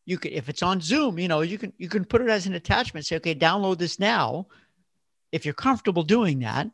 [0.05, 2.47] you could if it's on zoom you know you can you can put it as
[2.47, 4.47] an attachment say okay download this now
[5.31, 6.67] if you're comfortable doing that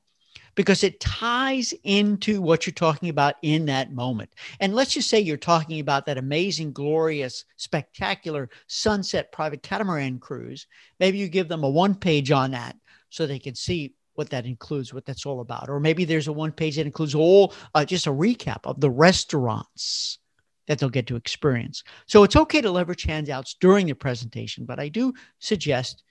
[0.57, 4.31] because it ties into what you're talking about in that moment.
[4.59, 10.65] And let's just say you're talking about that amazing glorious spectacular sunset private catamaran cruise.
[10.99, 12.75] Maybe you give them a one page on that
[13.09, 15.69] so they can see what that includes what that's all about.
[15.69, 18.89] Or maybe there's a one page that includes all uh, just a recap of the
[18.89, 20.17] restaurants
[20.65, 21.83] that they'll get to experience.
[22.07, 26.03] So it's okay to leverage handouts during the presentation, but I do suggest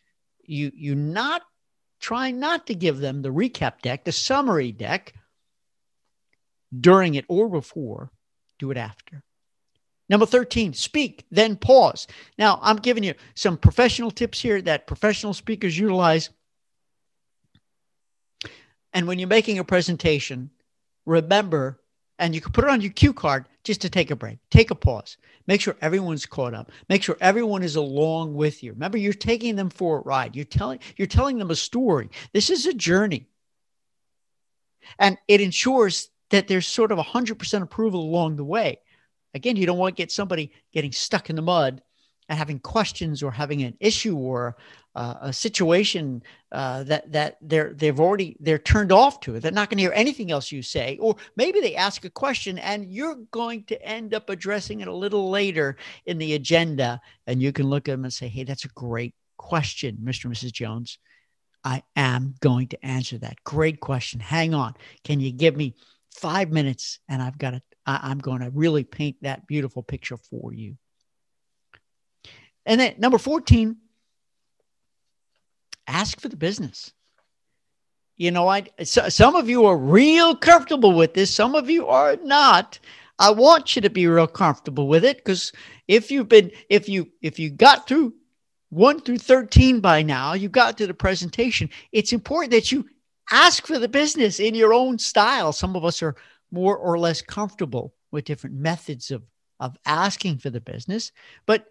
[0.45, 1.43] you you not
[2.01, 5.15] try not to give them the recap deck, the summary deck
[6.79, 8.11] during it or before,
[8.59, 9.23] do it after.
[10.09, 12.07] Number 13, speak, then pause.
[12.39, 16.31] Now, I'm giving you some professional tips here that professional speakers utilize.
[18.93, 20.51] And when you're making a presentation,
[21.07, 21.81] remember
[22.19, 24.71] and you can put it on your cue card just to take a break, take
[24.71, 28.73] a pause, make sure everyone's caught up, make sure everyone is along with you.
[28.73, 30.35] Remember, you're taking them for a ride.
[30.37, 32.11] You're telling you're telling them a story.
[32.33, 33.27] This is a journey,
[34.99, 38.81] and it ensures that there's sort of 100% approval along the way.
[39.35, 41.83] Again, you don't want to get somebody getting stuck in the mud
[42.29, 44.57] and having questions or having an issue or
[44.97, 49.41] uh, a situation uh, that that they're they've already they're turned off to it.
[49.41, 52.59] They're not going to hear anything else you say, or maybe they ask a question
[52.59, 57.43] and you're going to end up addressing it a little later in the agenda, and
[57.43, 60.25] you can look at them and say, "Hey, that's a great question, Mr.
[60.25, 60.53] and Mrs.
[60.53, 60.99] Jones.
[61.63, 63.45] I am going to answer that.
[63.45, 64.19] Great question.
[64.19, 64.75] Hang on.
[65.05, 65.75] Can you give me
[66.11, 67.63] five minutes, and I've got it.
[67.85, 70.79] I'm going to really paint that beautiful picture for you."
[72.65, 73.77] And then number 14,
[75.87, 76.93] ask for the business.
[78.17, 81.87] you know, I so, some of you are real comfortable with this, some of you
[81.89, 82.79] are not.
[83.19, 85.53] I want you to be real comfortable with it because
[85.89, 88.15] if you've been if you if you got through
[88.71, 91.71] 1 through 13 by now, you got to the presentation.
[91.93, 92.87] It's important that you
[93.31, 95.53] ask for the business in your own style.
[95.53, 96.17] Some of us are
[96.51, 99.23] more or less comfortable with different methods of
[99.61, 101.13] of asking for the business,
[101.47, 101.67] but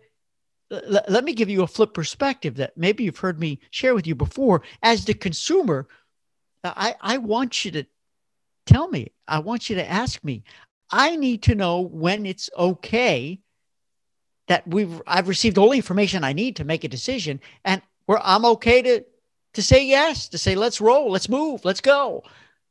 [0.70, 4.16] let me give you a flip perspective that maybe you've heard me share with you
[4.16, 4.64] before.
[4.82, 5.88] As the consumer,
[6.64, 7.86] I, I want you to
[8.66, 10.44] tell me, I want you to ask me.
[10.90, 13.40] I need to know when it's okay
[14.48, 18.20] that we've I've received all the information I need to make a decision and where
[18.22, 19.04] I'm okay to
[19.54, 22.24] to say yes, to say let's roll, let's move, let's go.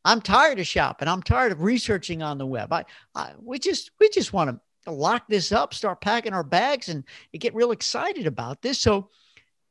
[0.05, 1.09] I'm tired of shopping.
[1.09, 2.73] I'm tired of researching on the web.
[2.73, 6.89] I, I we just we just want to lock this up, start packing our bags
[6.89, 7.05] and
[7.39, 8.79] get real excited about this.
[8.81, 9.11] So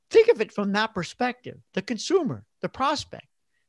[0.09, 3.27] think of it from that perspective, the consumer, the prospect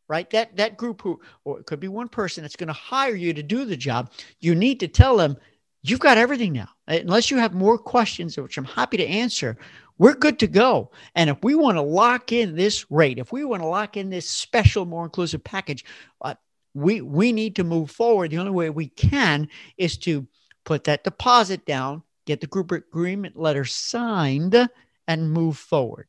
[0.08, 0.28] right?
[0.30, 3.32] That that group who, or it could be one person that's going to hire you
[3.32, 4.12] to do the job.
[4.40, 5.36] You need to tell them
[5.82, 6.68] you've got everything now.
[6.88, 9.56] Unless you have more questions, which I'm happy to answer,
[9.98, 10.90] we're good to go.
[11.14, 14.10] And if we want to lock in this rate, if we want to lock in
[14.10, 15.84] this special, more inclusive package,
[16.20, 16.34] uh,
[16.74, 18.30] we we need to move forward.
[18.30, 20.26] The only way we can is to
[20.64, 24.68] put that deposit down, get the group agreement letter signed,
[25.06, 26.08] and move forward.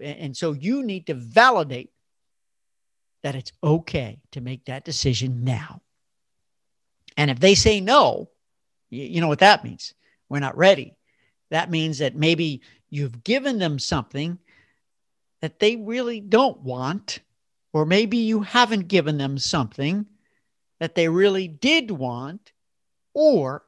[0.00, 1.90] And so you need to validate
[3.22, 5.80] that it's okay to make that decision now.
[7.16, 8.28] And if they say no,
[8.90, 9.94] you, know what that means?
[10.28, 10.94] We're not ready.
[11.50, 14.38] That means that maybe you've given them something
[15.40, 17.20] that they really don't want,
[17.72, 20.06] or maybe you haven't given them something
[20.80, 22.52] that they really did want,
[23.14, 23.64] or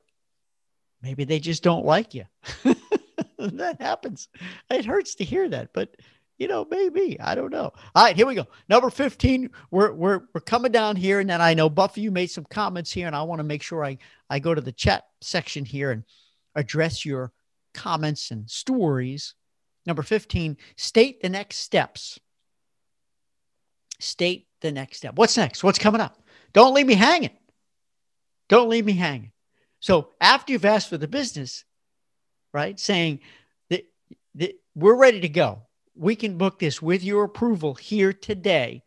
[1.03, 2.25] maybe they just don't like you.
[3.39, 4.29] that happens.
[4.71, 5.97] It hurts to hear that, but
[6.39, 7.73] you know, maybe I don't know.
[7.95, 8.47] All right, here we go.
[8.69, 9.51] Number 15.
[9.71, 12.93] We're we're we're coming down here, and then I know Buffy, you made some comments
[12.93, 15.91] here, and I want to make sure I I go to the chat section here
[15.93, 16.05] and
[16.55, 17.33] address your
[17.73, 19.35] comments and stories.
[19.87, 22.19] Number 15, state the next steps.
[24.01, 25.17] State the next step.
[25.17, 25.63] What's next?
[25.63, 26.21] What's coming up?
[26.53, 27.31] Don't leave me hanging.
[28.49, 29.33] Don't leave me hanging.
[29.87, 31.65] So after you've asked for the business,
[32.53, 33.21] right, saying
[33.71, 33.85] that,
[34.35, 38.85] that we're ready to go we can book this with your approval here today.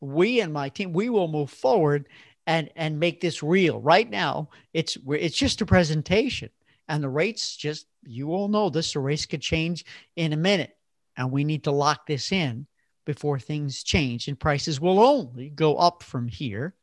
[0.00, 2.08] We and my team, we will move forward
[2.46, 3.80] and and make this real.
[3.80, 6.48] Right now, it's it's just a presentation,
[6.88, 8.94] and the rates just you all know this.
[8.94, 9.84] The rates could change
[10.16, 10.74] in a minute,
[11.16, 12.66] and we need to lock this in
[13.04, 16.74] before things change, and prices will only go up from here.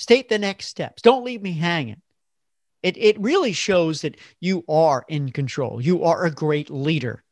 [0.00, 1.02] State the next steps.
[1.02, 2.00] Don't leave me hanging.
[2.82, 5.78] It, it really shows that you are in control.
[5.78, 7.22] You are a great leader.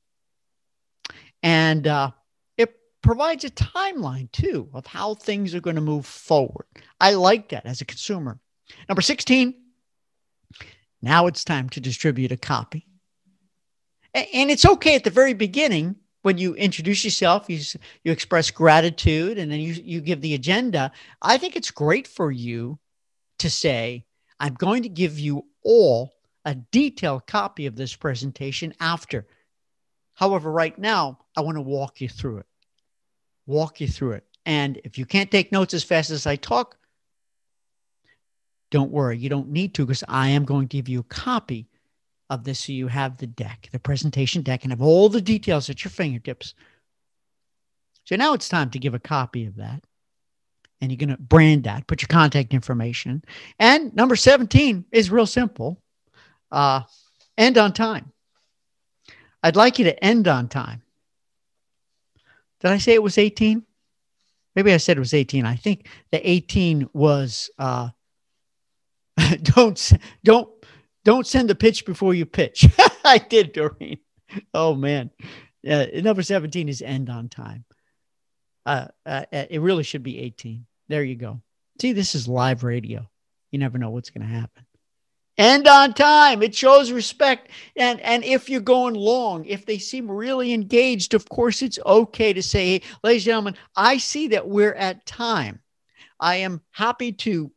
[1.43, 2.11] And uh,
[2.59, 6.67] it provides a timeline too of how things are going to move forward.
[7.01, 8.39] I like that as a consumer.
[8.87, 9.55] Number 16,
[11.01, 12.87] now it's time to distribute a copy.
[14.13, 17.61] And it's okay at the very beginning when you introduce yourself, you,
[18.05, 20.93] you express gratitude, and then you, you give the agenda.
[21.23, 22.79] I think it's great for you
[23.39, 24.05] to say,
[24.41, 29.27] I'm going to give you all a detailed copy of this presentation after
[30.19, 32.47] However, right now, I want to walk you through it.
[33.47, 34.25] Walk you through it.
[34.45, 36.77] And if you can't take notes as fast as I talk,
[38.73, 39.17] don't worry.
[39.17, 41.69] You don't need to because I am going to give you a copy
[42.31, 45.71] of this so you have the deck, the presentation deck, and have all the details
[45.71, 46.55] at your fingertips.
[48.05, 49.83] So now it's time to give a copy of that.
[50.81, 53.25] And you're going to brand that, put your contact information.
[53.59, 55.83] And number 17 is real simple
[56.53, 56.83] uh,
[57.37, 58.13] end on time.
[59.43, 60.83] I'd like you to end on time.
[62.61, 63.65] Did I say it was 18?
[64.55, 65.45] Maybe I said it was 18.
[65.45, 67.91] I think the 18 was uh,
[69.43, 69.93] don't
[70.25, 70.58] don't
[71.09, 72.69] don't send the pitch before you pitch.
[73.05, 73.99] I did, Doreen.
[74.53, 75.11] Oh man.
[75.69, 77.65] Uh, number 17 is end on time.
[78.67, 80.67] Uh, uh, uh, it really should be 18.
[80.89, 81.41] There you go.
[81.81, 83.09] See, this is live radio.
[83.51, 84.67] You never know what's going to happen
[85.39, 86.43] End on time.
[86.43, 87.51] It shows respect.
[87.77, 92.33] And and if you're going long, if they seem really engaged, of course it's okay
[92.33, 95.61] to say, hey, ladies and gentlemen, I see that we're at time.
[96.19, 97.53] I am happy to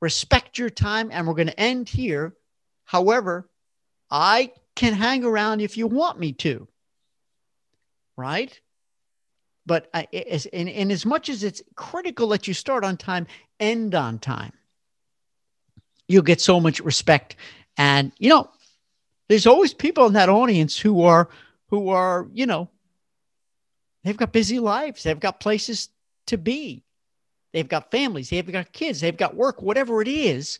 [0.00, 2.34] respect your time and we're going to end here.
[2.88, 3.46] However,
[4.10, 6.66] I can hang around if you want me to.
[8.16, 8.58] Right?
[9.66, 13.26] But I, as, in, in as much as it's critical that you start on time,
[13.60, 14.52] end on time
[16.08, 17.36] you'll get so much respect.
[17.76, 18.50] And, you know,
[19.28, 21.28] there's always people in that audience who are,
[21.68, 22.68] who are, you know,
[24.02, 25.02] they've got busy lives.
[25.02, 25.90] They've got places
[26.26, 26.82] to be.
[27.52, 30.58] They've got families, they've got kids, they've got work, whatever it is.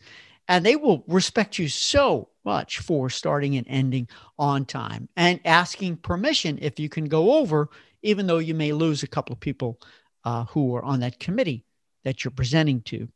[0.49, 5.99] And they will respect you so much for starting and ending on time and asking
[5.99, 7.69] permission if you can go over,
[8.03, 9.79] even though you may lose a couple of people
[10.25, 11.65] uh, who are on that committee
[12.05, 13.09] that you're presenting to.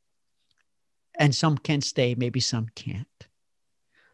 [1.19, 3.07] And some can stay, maybe some can't.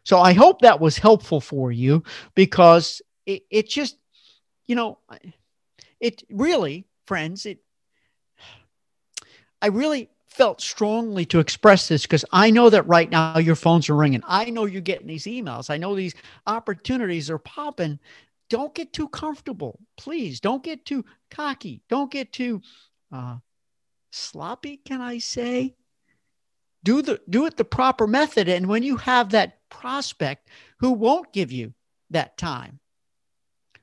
[0.03, 2.03] So I hope that was helpful for you
[2.35, 3.97] because it, it just,
[4.65, 4.99] you know,
[5.99, 7.59] it really, friends, it,
[9.61, 13.89] I really felt strongly to express this because I know that right now your phones
[13.89, 14.21] are ringing.
[14.27, 15.69] I know you're getting these emails.
[15.69, 16.15] I know these
[16.47, 17.99] opportunities are popping.
[18.49, 19.79] Don't get too comfortable.
[19.97, 21.81] Please don't get too cocky.
[21.89, 22.61] Don't get too
[23.11, 23.37] uh,
[24.11, 25.75] sloppy, can I say?
[26.83, 28.47] Do the do it the proper method.
[28.47, 31.73] And when you have that prospect who won't give you
[32.11, 32.79] that time,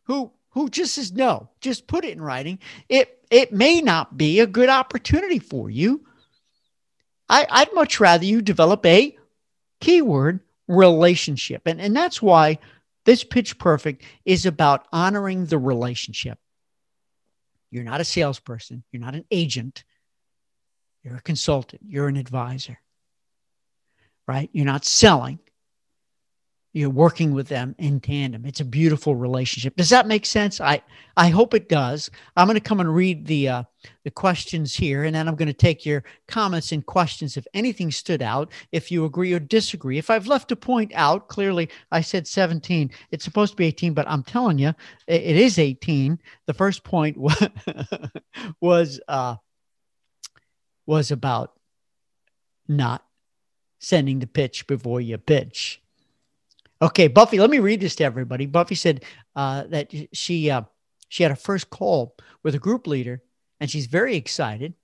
[0.05, 2.59] who who just says no, just put it in writing.
[2.88, 6.05] It it may not be a good opportunity for you.
[7.29, 9.16] I, I'd much rather you develop a
[9.81, 11.62] keyword relationship.
[11.66, 12.59] And, and that's why
[13.05, 16.39] this pitch perfect is about honoring the relationship.
[17.70, 19.85] You're not a salesperson, you're not an agent,
[21.03, 22.79] you're a consultant, you're an advisor,
[24.27, 24.49] right?
[24.53, 25.41] You're not selling,
[26.77, 28.45] you're working with them in tandem.
[28.45, 29.77] It's a beautiful relationship.
[29.77, 30.61] Does that make sense?
[30.61, 30.83] I
[31.16, 32.11] I hope it does.
[32.37, 33.62] I'm going to come and read the uh,
[34.05, 37.91] the questions here, and then I'm going to take your comments and questions if anything
[37.91, 39.97] stood out, if you agree or disagree.
[39.97, 42.91] If I've left a point out, clearly I said 17.
[43.11, 44.74] It's supposed to be 18, but I'm telling you,
[45.07, 46.20] it, it is 18.
[46.45, 47.49] The first point was
[48.61, 49.37] was uh,
[50.85, 51.55] was about
[52.68, 53.03] not
[53.79, 55.81] sending the pitch before you pitch
[56.81, 58.47] Okay, Buffy, let me read this to everybody.
[58.47, 59.05] Buffy said
[59.35, 60.62] uh, that she uh,
[61.09, 63.22] she had a first call with a group leader,
[63.61, 64.74] and she's very excited.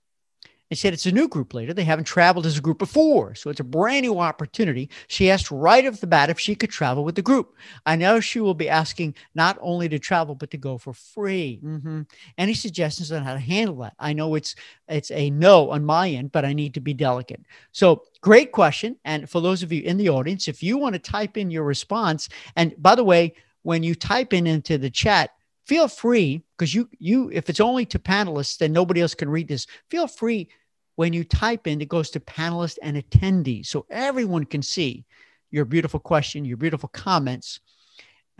[0.75, 1.73] Said it's a new group leader.
[1.73, 4.89] They haven't traveled as a group before, so it's a brand new opportunity.
[5.07, 7.55] She asked right off the bat if she could travel with the group.
[7.85, 11.59] I know she will be asking not only to travel but to go for free.
[11.63, 12.01] Mm-hmm.
[12.37, 13.93] Any suggestions on how to handle that?
[13.99, 14.55] I know it's
[14.87, 17.41] it's a no on my end, but I need to be delicate.
[17.71, 18.95] So Great question.
[19.03, 21.65] And for those of you in the audience, if you want to type in your
[21.65, 25.31] response, and by the way, when you type in into the chat,
[25.65, 29.49] feel free because you you if it's only to panelists, then nobody else can read
[29.49, 29.67] this.
[29.89, 30.47] Feel free
[30.95, 35.05] when you type in, it goes to panelists and attendees, so everyone can see
[35.51, 37.59] your beautiful question, your beautiful comments,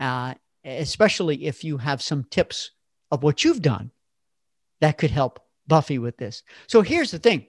[0.00, 0.34] uh,
[0.64, 2.70] especially if you have some tips
[3.10, 3.90] of what you've done
[4.80, 6.42] that could help Buffy with this.
[6.66, 7.46] So here's the thing: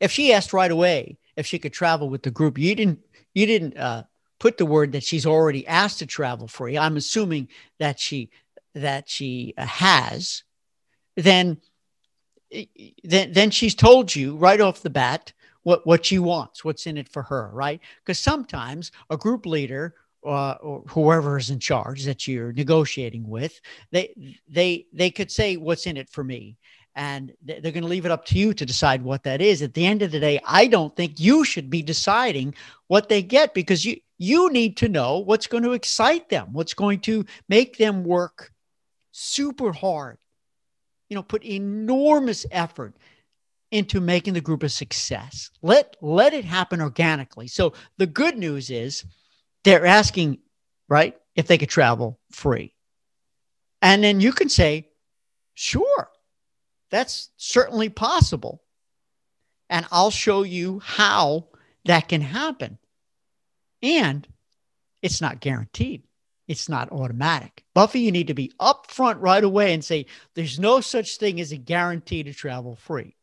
[0.00, 2.58] if she asked right away, if she could travel with the group.
[2.58, 3.00] You didn't
[3.34, 4.04] you didn't uh,
[4.38, 6.78] put the word that she's already asked to travel free.
[6.78, 7.48] I'm assuming
[7.78, 8.30] that she
[8.74, 10.44] that she uh, has.
[11.16, 11.58] Then
[13.02, 15.32] then then she's told you right off the bat
[15.64, 17.80] what what she wants, what's in it for her, right?
[18.04, 23.60] Because sometimes a group leader uh, or whoever is in charge that you're negotiating with,
[23.90, 24.14] they
[24.48, 26.56] they they could say what's in it for me,
[26.94, 29.62] and they're going to leave it up to you to decide what that is.
[29.62, 32.54] At the end of the day i don't think you should be deciding
[32.86, 36.74] what they get because you you need to know what's going to excite them what's
[36.74, 38.52] going to make them work
[39.12, 40.18] super hard
[41.14, 42.96] you know put enormous effort
[43.70, 48.68] into making the group a success let let it happen organically so the good news
[48.70, 49.04] is
[49.62, 50.38] they're asking
[50.88, 52.74] right if they could travel free
[53.80, 54.88] and then you can say
[55.54, 56.10] sure
[56.94, 58.62] that's certainly possible.
[59.68, 61.48] And I'll show you how
[61.86, 62.78] that can happen.
[63.82, 64.28] And
[65.02, 66.04] it's not guaranteed.
[66.46, 67.64] It's not automatic.
[67.74, 71.52] Buffy, you need to be upfront right away and say, there's no such thing as
[71.52, 73.16] a guarantee to travel free.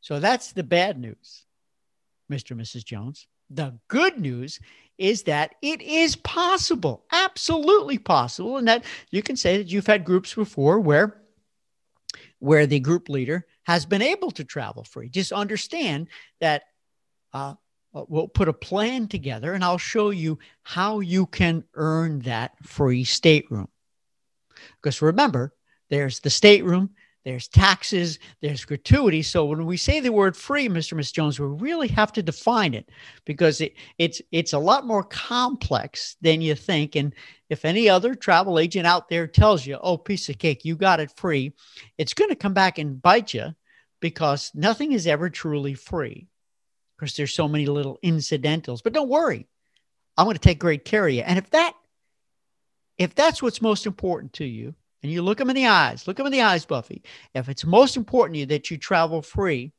[0.00, 1.46] So that's the bad news,
[2.30, 2.50] Mr.
[2.52, 2.84] and Mrs.
[2.84, 3.26] Jones.
[3.48, 4.60] The good news
[4.98, 8.56] is that it is possible, absolutely possible.
[8.56, 11.18] And that you can say that you've had groups before where
[12.38, 15.08] where the group leader has been able to travel free.
[15.08, 16.08] Just understand
[16.40, 16.64] that
[17.32, 17.54] uh,
[17.94, 22.52] uh, we'll put a plan together and I'll show you how you can earn that
[22.62, 23.68] free stateroom.
[24.80, 25.54] Because remember,
[25.90, 26.90] there's the stateroom,
[27.24, 29.22] there's taxes, there's gratuity.
[29.22, 30.96] So when we say the word free, Mr.
[30.96, 32.88] Miss Jones, we really have to define it
[33.24, 36.96] because it, it's it's a lot more complex than you think.
[36.96, 37.14] And
[37.48, 40.98] if any other travel agent out there tells you, "Oh, piece of cake, you got
[40.98, 41.52] it free,"
[41.96, 43.54] it's going to come back and bite you
[44.00, 46.26] because nothing is ever truly free
[47.02, 48.80] because there's so many little incidentals.
[48.80, 49.48] But don't worry,
[50.16, 51.22] I'm going to take great care of you.
[51.22, 51.74] And if that
[52.96, 54.72] if that's what's most important to you,
[55.02, 57.02] and you look them in the eyes, look them in the eyes, Buffy.
[57.34, 59.72] If it's most important to you that you travel free,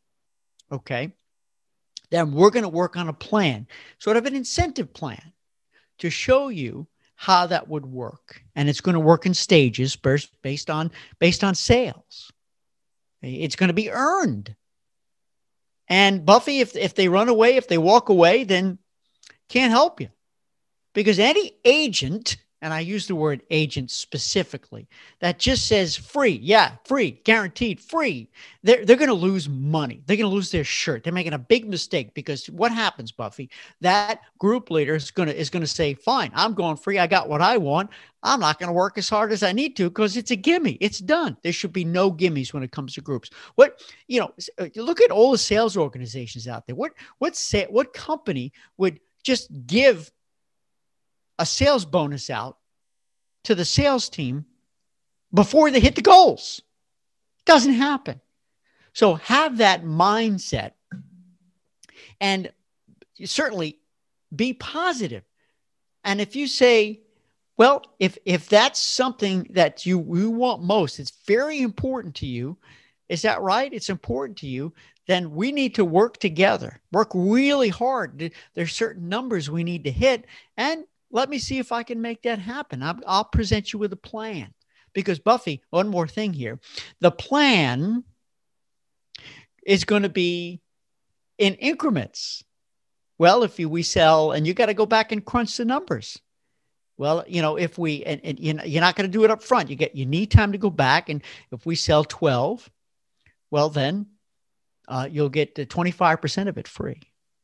[0.69, 1.13] okay,
[2.09, 3.67] then we're going to work on a plan,
[3.99, 5.31] sort of an incentive plan
[5.99, 8.43] to show you how that would work.
[8.57, 12.33] And it's going to work in stages based on based on sales.
[13.21, 14.53] It's going to be earned.
[15.93, 18.79] And Buffy, if, if they run away, if they walk away, then
[19.47, 20.09] can't help you.
[20.95, 24.87] Because any agent and I use the word agent specifically,
[25.19, 26.39] that just says free.
[26.41, 28.29] Yeah, free, guaranteed, free.
[28.63, 30.01] They're, they're going to lose money.
[30.05, 31.03] They're going to lose their shirt.
[31.03, 33.49] They're making a big mistake because what happens, Buffy?
[33.81, 36.99] That group leader is going to is going to say, "Fine, I'm going free.
[36.99, 37.89] I got what I want.
[38.23, 40.77] I'm not going to work as hard as I need to because it's a gimme.
[40.79, 41.35] It's done.
[41.43, 43.29] There should be no gimmies when it comes to groups.
[43.55, 46.75] What you know, uh, look at all the sales organizations out there.
[46.75, 50.09] What what say what company would just give
[51.39, 52.57] a sales bonus out
[53.43, 54.45] to the sales team
[55.33, 56.61] before they hit the goals.
[57.45, 58.21] Doesn't happen.
[58.93, 60.71] So have that mindset
[62.21, 62.51] and
[63.25, 63.79] certainly
[64.33, 65.23] be positive.
[66.03, 67.01] And if you say,
[67.57, 72.57] well, if if that's something that you, you want most, it's very important to you.
[73.09, 73.71] Is that right?
[73.71, 74.73] It's important to you.
[75.07, 78.31] Then we need to work together, work really hard.
[78.53, 80.25] There's certain numbers we need to hit,
[80.55, 82.83] and let me see if I can make that happen.
[82.83, 84.53] I'll, I'll present you with a plan.
[84.93, 86.59] Because, Buffy, one more thing here
[86.99, 88.03] the plan
[89.65, 90.61] is going to be
[91.37, 92.43] in increments.
[93.17, 96.19] Well, if you, we sell, and you got to go back and crunch the numbers.
[96.97, 99.31] Well, you know, if we and, and you know, you're not going to do it
[99.31, 99.69] up front.
[99.69, 102.69] You get you need time to go back, and if we sell twelve,
[103.49, 104.07] well then
[104.87, 107.01] uh, you'll get twenty five percent of it free.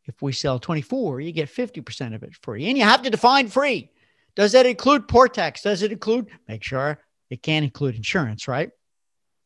[0.09, 2.67] If we sell 24, you get 50% of it free.
[2.67, 3.91] And you have to define free.
[4.35, 5.61] Does that include port tax?
[5.61, 6.27] Does it include?
[6.47, 6.99] Make sure
[7.29, 8.71] it can include insurance, right?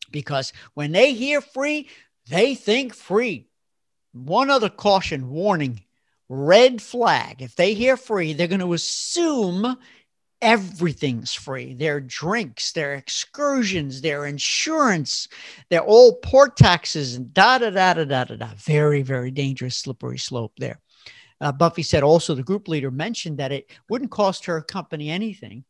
[0.09, 1.89] Because when they hear free,
[2.29, 3.49] they think free.
[4.13, 5.83] One other caution warning
[6.29, 7.41] red flag.
[7.41, 9.77] If they hear free, they're going to assume
[10.43, 15.27] everything's free their drinks, their excursions, their insurance,
[15.69, 18.49] their all port taxes, and da da da da da da da.
[18.57, 20.79] Very, very dangerous, slippery slope there.
[21.41, 25.63] Uh, Buffy said also the group leader mentioned that it wouldn't cost her company anything.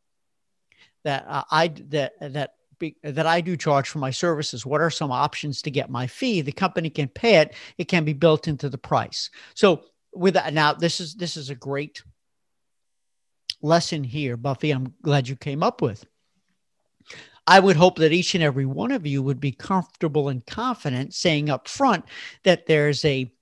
[1.04, 2.56] That uh, I that that
[3.04, 4.66] that I do charge for my services.
[4.66, 6.42] What are some options to get my fee?
[6.42, 7.54] The company can pay it.
[7.78, 9.30] It can be built into the price.
[9.54, 12.04] So with that, now this is this is a great
[13.64, 16.06] lesson here, Buffy, I'm glad you came up with.
[17.46, 21.14] I would hope that each and every one of you would be comfortable and confident
[21.14, 22.06] saying up front
[22.44, 23.34] that there's a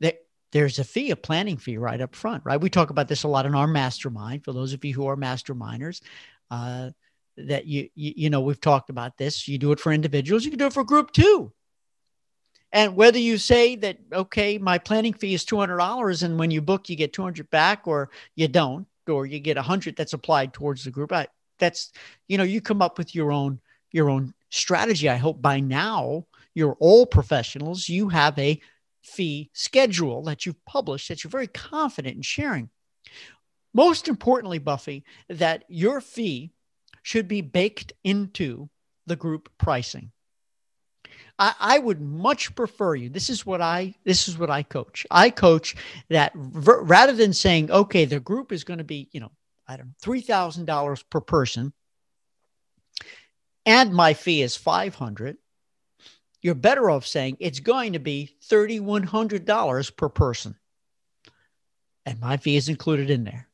[0.00, 0.18] that
[0.52, 2.60] there's a fee, a planning fee right up front, right?
[2.60, 4.44] We talk about this a lot in our mastermind.
[4.44, 6.00] For those of you who are masterminders,
[6.50, 6.90] uh,
[7.36, 9.46] that you, you you know we've talked about this.
[9.46, 11.52] You do it for individuals, you can do it for group too.
[12.72, 16.50] And whether you say that okay, my planning fee is two hundred dollars, and when
[16.50, 19.96] you book you get two hundred back, or you don't, or you get a hundred
[19.96, 21.12] that's applied towards the group.
[21.12, 21.28] I,
[21.58, 21.92] that's
[22.28, 23.60] you know you come up with your own
[23.92, 25.08] your own strategy.
[25.08, 27.88] I hope by now you're all professionals.
[27.88, 28.60] You have a
[29.02, 32.70] fee schedule that you've published that you're very confident in sharing.
[33.74, 36.52] Most importantly, Buffy, that your fee
[37.02, 38.70] should be baked into
[39.06, 40.12] the group pricing.
[41.38, 43.08] I, I would much prefer you.
[43.08, 45.06] This is what I this is what I coach.
[45.10, 45.74] I coach
[46.08, 49.32] that ver, rather than saying, okay, the group is going to be, you know,
[49.66, 51.72] I don't know, three thousand dollars per person,
[53.66, 55.36] and my fee is five hundred.
[56.40, 60.56] You're better off saying it's going to be thirty one hundred dollars per person,
[62.06, 63.48] and my fee is included in there.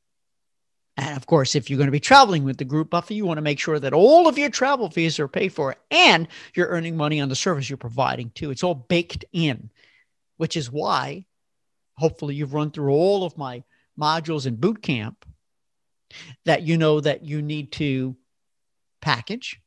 [1.01, 3.39] And of course, if you're going to be traveling with the group Buffy, you want
[3.39, 6.95] to make sure that all of your travel fees are paid for and you're earning
[6.95, 8.51] money on the service you're providing too.
[8.51, 9.71] It's all baked in,
[10.37, 11.25] which is why
[11.95, 13.65] hopefully you've run through all of my
[13.99, 15.25] modules in boot camp
[16.45, 18.15] that you know that you need to
[19.01, 19.59] package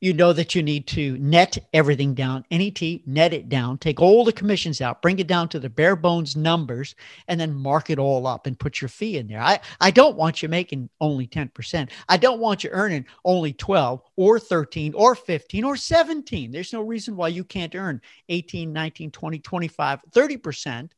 [0.00, 4.24] you know that you need to net everything down, NET, net it down, take all
[4.24, 6.94] the commissions out, bring it down to the bare bones numbers,
[7.28, 9.40] and then mark it all up and put your fee in there.
[9.40, 11.90] I, I don't want you making only 10%.
[12.08, 16.50] I don't want you earning only 12 or 13 or 15 or 17.
[16.50, 20.90] There's no reason why you can't earn 18, 19, 20, 25, 30%,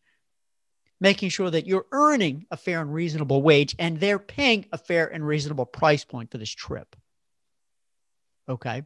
[1.01, 5.07] making sure that you're earning a fair and reasonable wage and they're paying a fair
[5.13, 6.97] and reasonable price point for this trip.
[8.51, 8.83] Okay.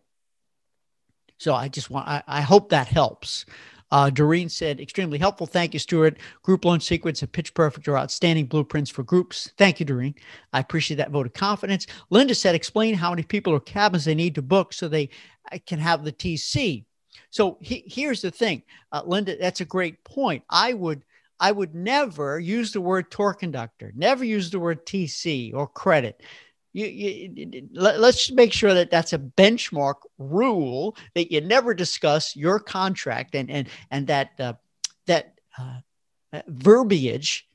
[1.39, 3.45] So I just want, I, I hope that helps.
[3.91, 5.47] Uh, Doreen said, extremely helpful.
[5.47, 6.19] Thank you, Stuart.
[6.43, 9.53] Group loan sequence and pitch perfect are outstanding blueprints for groups.
[9.57, 10.15] Thank you, Doreen.
[10.53, 11.87] I appreciate that vote of confidence.
[12.11, 15.11] Linda said, explain how many people or cabins they need to book so they
[15.53, 16.85] uh, can have the TC.
[17.31, 18.63] So he, here's the thing,
[18.93, 20.45] uh, Linda, that's a great point.
[20.51, 21.05] I would
[21.41, 26.23] I would never use the word tour conductor, never use the word TC or credit.
[26.75, 32.35] You, you, let, us make sure that that's a benchmark rule that you never discuss
[32.35, 34.55] your contract and and and that uh,
[35.07, 35.79] that uh,
[36.49, 37.47] verbiage,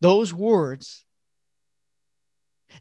[0.00, 1.04] those words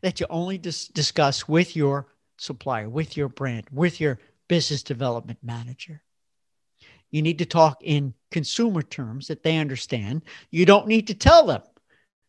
[0.01, 2.07] that you only dis- discuss with your
[2.37, 6.03] supplier, with your brand, with your business development manager.
[7.09, 10.21] You need to talk in consumer terms that they understand.
[10.51, 11.61] You don't need to tell them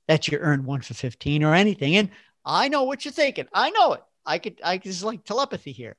[0.08, 1.96] that you earn one for 15 or anything.
[1.96, 2.10] And
[2.44, 3.46] I know what you're thinking.
[3.52, 4.02] I know it.
[4.24, 5.96] I could, I just like telepathy here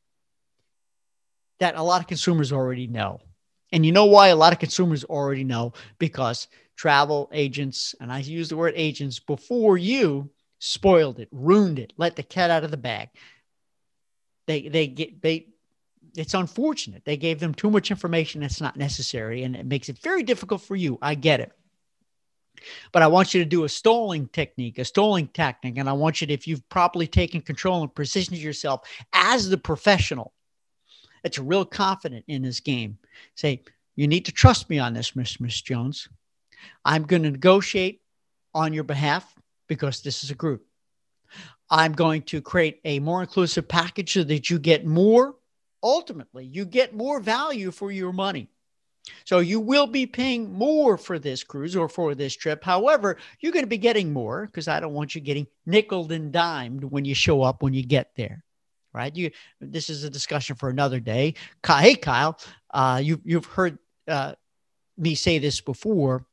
[1.60, 3.20] that a lot of consumers already know.
[3.72, 5.74] And you know why a lot of consumers already know?
[5.98, 10.30] Because travel agents, and I use the word agents before you,
[10.60, 13.10] spoiled it, ruined it, let the cat out of the bag.
[14.46, 15.48] They, they get, they,
[16.16, 17.04] it's unfortunate.
[17.06, 20.62] They gave them too much information that's not necessary, and it makes it very difficult
[20.62, 21.00] for you.
[21.02, 21.52] I get it.
[22.92, 25.78] But I want you to do a stalling technique, a stalling tactic.
[25.78, 28.82] And I want you to, if you've properly taken control and positioned yourself
[29.14, 30.34] as the professional
[31.24, 32.98] that's real confident in this game,
[33.36, 33.64] say,
[33.96, 36.08] you need to trust me on this, Miss Miss Jones.
[36.86, 38.02] I'm going to negotiate
[38.54, 39.34] on your behalf
[39.68, 40.66] because this is a group.
[41.70, 45.36] I'm going to create a more inclusive package so that you get more
[45.84, 48.48] ultimately you get more value for your money.
[49.26, 52.64] So you will be paying more for this cruise or for this trip.
[52.64, 56.32] However, you're going to be getting more because I don't want you getting nickled and
[56.32, 58.44] dimed when you show up when you get there.
[58.94, 59.16] Right?
[59.16, 59.32] You.
[59.60, 61.34] This is a discussion for another day.
[61.66, 62.38] Hey, Kyle,
[62.70, 64.36] uh, you you've heard uh,
[64.98, 66.26] me say this before.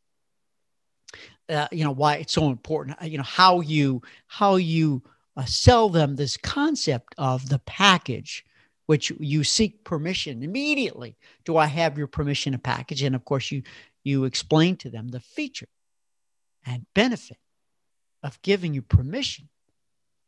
[1.49, 2.99] Uh, you know why it's so important.
[3.03, 5.03] You know how you how you
[5.37, 8.45] uh, sell them this concept of the package
[8.91, 11.17] which you seek permission immediately.
[11.45, 13.05] Do I have your permission to package?
[13.05, 13.63] And of course, you
[14.03, 15.69] you explain to them the feature
[16.67, 17.37] and benefit
[18.25, 19.49] of giving you permission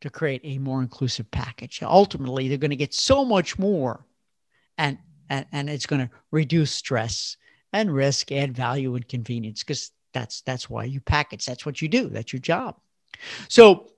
[0.02, 1.82] to create a more inclusive package.
[1.82, 4.06] Ultimately, they're going to get so much more,
[4.78, 4.96] and
[5.28, 7.36] and, and it's going to reduce stress
[7.72, 11.44] and risk, add value and convenience because that's that's why you package.
[11.46, 12.08] That's what you do.
[12.08, 12.76] That's your job.
[13.48, 13.90] So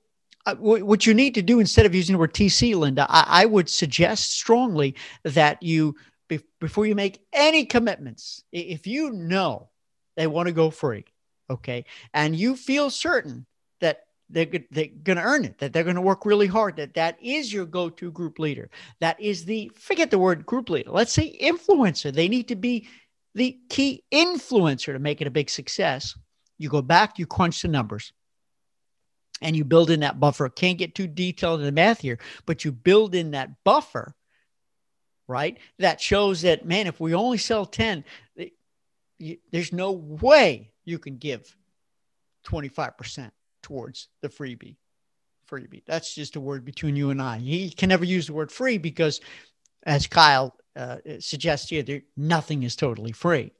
[0.47, 3.45] Uh, what you need to do instead of using the word TC, Linda, I, I
[3.47, 5.97] would suggest strongly that you,
[6.29, 9.71] be, before you make any commitments, if you know
[10.17, 11.07] they want to go free,
[11.49, 13.47] okay, and you feel certain
[13.81, 16.93] that they're, they're going to earn it, that they're going to work really hard, that
[16.93, 18.69] that is your go to group leader.
[19.01, 22.13] That is the, forget the word group leader, let's say influencer.
[22.13, 22.87] They need to be
[23.35, 26.15] the key influencer to make it a big success.
[26.59, 28.13] You go back, you crunch the numbers
[29.41, 30.49] and you build in that buffer.
[30.49, 34.15] Can't get too detailed in the math here, but you build in that buffer,
[35.27, 35.59] right?
[35.79, 38.05] That shows that, man, if we only sell 10,
[39.51, 41.57] there's no way you can give
[42.47, 43.31] 25%
[43.63, 44.77] towards the freebie.
[45.51, 45.83] Freebie.
[45.87, 47.39] That's just a word between you and I.
[47.39, 49.21] He can never use the word free because,
[49.85, 53.53] as Kyle uh, suggests here, there, nothing is totally free.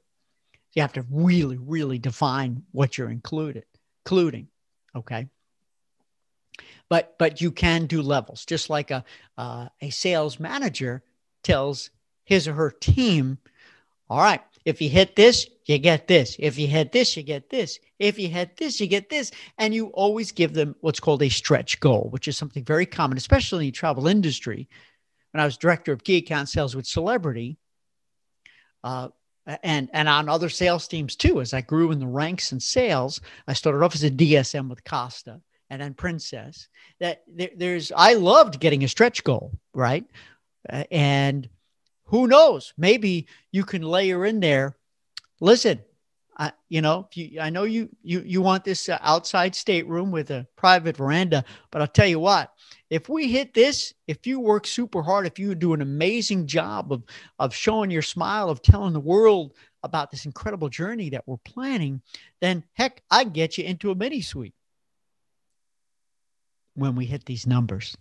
[0.73, 3.65] You have to really, really define what you're included,
[4.03, 4.47] including.
[4.95, 5.29] Okay
[6.89, 9.03] but but you can do levels just like a
[9.37, 11.03] uh, a sales manager
[11.43, 11.89] tells
[12.23, 13.37] his or her team
[14.09, 16.35] all right if you hit this you get this.
[16.37, 17.79] If you hit this you get this.
[17.97, 19.31] If you hit this you get this.
[19.57, 23.17] And you always give them what's called a stretch goal which is something very common
[23.17, 24.67] especially in the travel industry.
[25.31, 27.57] When i was director of key account sales with celebrity
[28.83, 29.09] uh,
[29.63, 33.19] and and on other sales teams too as i grew in the ranks in sales
[33.47, 36.67] i started off as a dsm with costa and then princess
[36.99, 40.05] that there, there's i loved getting a stretch goal right?
[40.67, 41.47] Uh, and
[42.05, 42.73] who knows?
[42.77, 44.77] Maybe you can layer in there
[45.39, 45.79] listen
[46.37, 50.31] I, you know you, i know you you you want this uh, outside stateroom with
[50.31, 52.53] a private veranda but i'll tell you what
[52.89, 56.91] if we hit this if you work super hard if you do an amazing job
[56.91, 57.03] of
[57.39, 59.53] of showing your smile of telling the world
[59.83, 62.01] about this incredible journey that we're planning
[62.41, 64.55] then heck i get you into a mini suite
[66.75, 67.97] when we hit these numbers.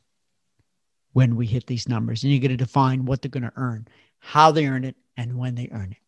[1.12, 3.88] When we hit these numbers, and you're going to define what they're going to earn,
[4.18, 5.98] how they earn it, and when they earn it.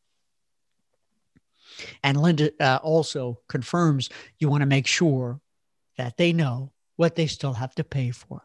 [2.02, 5.40] And Linda uh, also confirms you want to make sure
[5.96, 8.42] that they know what they still have to pay for.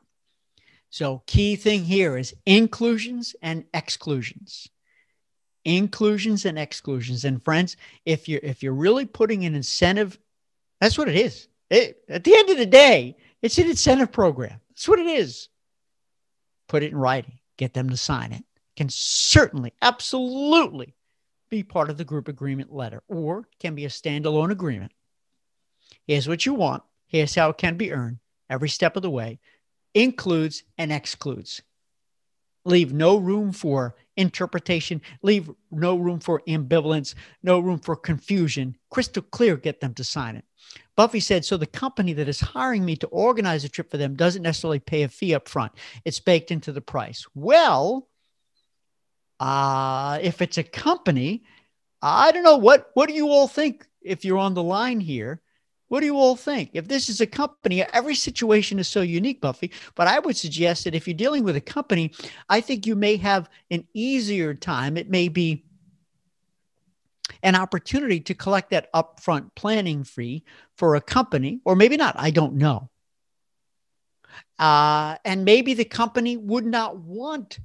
[0.90, 4.70] So, key thing here is inclusions and exclusions.
[5.66, 7.26] inclusions and exclusions.
[7.26, 10.20] And friends, if you're if you're really putting an incentive,
[10.80, 11.48] that's what it is.
[11.70, 14.60] It, at the end of the day, it's an incentive program.
[14.70, 15.50] That's what it is.
[16.68, 18.44] Put it in writing, get them to sign it.
[18.78, 20.96] Can certainly, absolutely
[21.50, 24.94] be part of the group agreement letter or can be a standalone agreement.
[26.08, 26.84] Here's what you want.
[27.08, 28.20] Here's how it can be earned
[28.50, 29.40] every step of the way,
[29.94, 31.62] includes and excludes.
[32.64, 38.78] Leave no room for interpretation, leave no room for ambivalence, no room for confusion.
[38.90, 40.46] Crystal clear, get them to sign it.
[41.02, 44.16] Buffy said, So the company that is hiring me to organize a trip for them
[44.16, 45.72] doesn't necessarily pay a fee up front,
[46.06, 47.26] it's baked into the price.
[47.34, 48.08] Well,
[49.40, 51.44] uh, if it's a company,
[52.04, 55.42] I don't know what what do you all think if you're on the line here?
[55.88, 56.70] What do you all think?
[56.74, 59.72] If this is a company, every situation is so unique, Buffy.
[59.96, 62.14] But I would suggest that if you're dealing with a company,
[62.48, 64.98] I think you may have an easier time.
[64.98, 65.66] It may be
[67.44, 70.44] an opportunity to collect that upfront planning fee
[70.76, 72.16] for a company, or maybe not.
[72.18, 72.90] I don't know.
[74.58, 77.60] Uh, and maybe the company would not want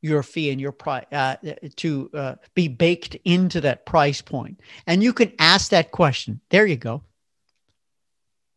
[0.00, 1.36] your fee and your price uh,
[1.76, 4.60] to uh, be baked into that price point.
[4.86, 6.40] And you can ask that question.
[6.50, 7.04] There you go.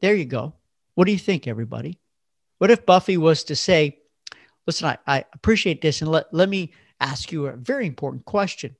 [0.02, 0.54] There you go.
[0.96, 2.00] What do you think, everybody?
[2.58, 4.00] What if Buffy was to say,
[4.66, 8.76] listen, I, I appreciate this, and let, let me ask you a very important question.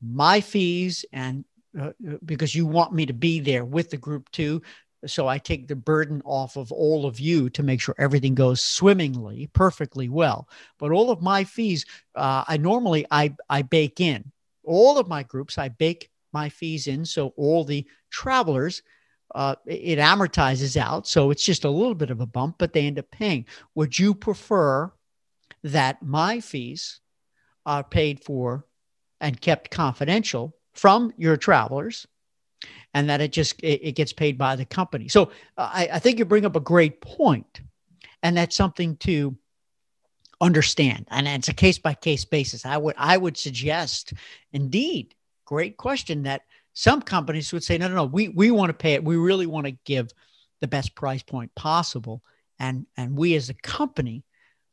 [0.00, 1.44] My fees, and
[1.78, 1.90] uh,
[2.24, 4.62] because you want me to be there with the group too,
[5.06, 8.62] so I take the burden off of all of you to make sure everything goes
[8.62, 10.48] swimmingly, perfectly well.
[10.78, 11.84] But all of my fees,
[12.14, 14.30] uh, I normally I I bake in
[14.64, 15.58] all of my groups.
[15.58, 18.82] I bake my fees in, so all the travelers
[19.34, 21.06] uh, it amortizes out.
[21.06, 23.46] So it's just a little bit of a bump, but they end up paying.
[23.74, 24.92] Would you prefer
[25.62, 27.00] that my fees
[27.66, 28.64] are paid for
[29.20, 32.06] and kept confidential from your travelers?
[32.94, 35.06] and that it just it, it gets paid by the company.
[35.06, 37.60] So uh, I, I think you bring up a great point,
[38.22, 39.36] and that's something to
[40.40, 41.06] understand.
[41.10, 42.64] And it's a case by case basis.
[42.64, 44.14] I would I would suggest,
[44.52, 45.14] indeed,
[45.44, 46.42] great question that
[46.74, 49.02] some companies would say, no, no, no, we, we want to pay it.
[49.02, 50.10] We really want to give
[50.60, 52.22] the best price point possible.
[52.60, 54.22] And, and we as a company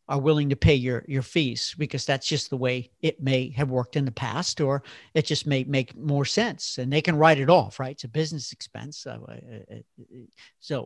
[0.08, 3.72] are willing to pay your, your fees because that's just the way it may have
[3.72, 4.84] worked in the past, or
[5.14, 7.92] it just may make more sense and they can write it off, right?
[7.92, 8.98] It's a business expense.
[9.00, 10.84] So, uh, uh, uh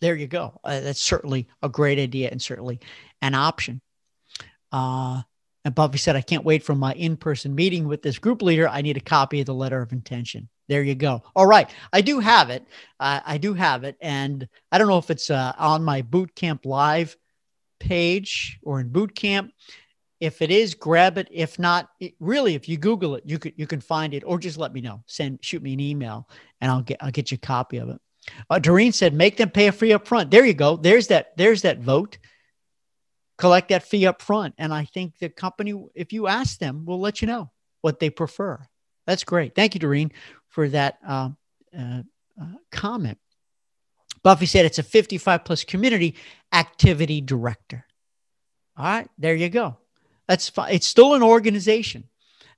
[0.00, 0.60] there you go.
[0.64, 2.78] That's certainly a great idea and certainly
[3.22, 3.80] an option.
[4.70, 5.22] Uh,
[5.64, 8.68] and Buffy said, I can't wait for my in person meeting with this group leader.
[8.68, 10.50] I need a copy of the letter of intention.
[10.68, 11.22] There you go.
[11.34, 11.70] All right.
[11.92, 12.66] I do have it.
[13.00, 13.96] I do have it.
[14.00, 17.16] And I don't know if it's on my Boot Camp Live
[17.78, 19.52] page or in Boot Camp.
[20.20, 21.28] If it is, grab it.
[21.30, 24.38] If not, it, really, if you Google it, you could you can find it, or
[24.38, 25.02] just let me know.
[25.06, 26.28] Send shoot me an email,
[26.60, 28.00] and I'll get I'll get you a copy of it.
[28.48, 30.30] Uh, Doreen said, make them pay a fee up front.
[30.30, 30.76] There you go.
[30.76, 31.36] There's that.
[31.36, 32.16] There's that vote
[33.36, 34.54] collect that fee up front.
[34.58, 37.50] And I think the company, if you ask them, will let you know
[37.80, 38.64] what they prefer.
[39.06, 39.54] That's great.
[39.54, 40.12] Thank you, Doreen,
[40.48, 41.30] for that uh,
[41.76, 42.02] uh,
[42.40, 43.18] uh, comment.
[44.24, 46.16] Buffy said it's a 55 plus community
[46.52, 47.86] activity director.
[48.76, 49.76] All right, there you go.
[50.26, 50.74] That's fine.
[50.74, 52.08] It's still an organization.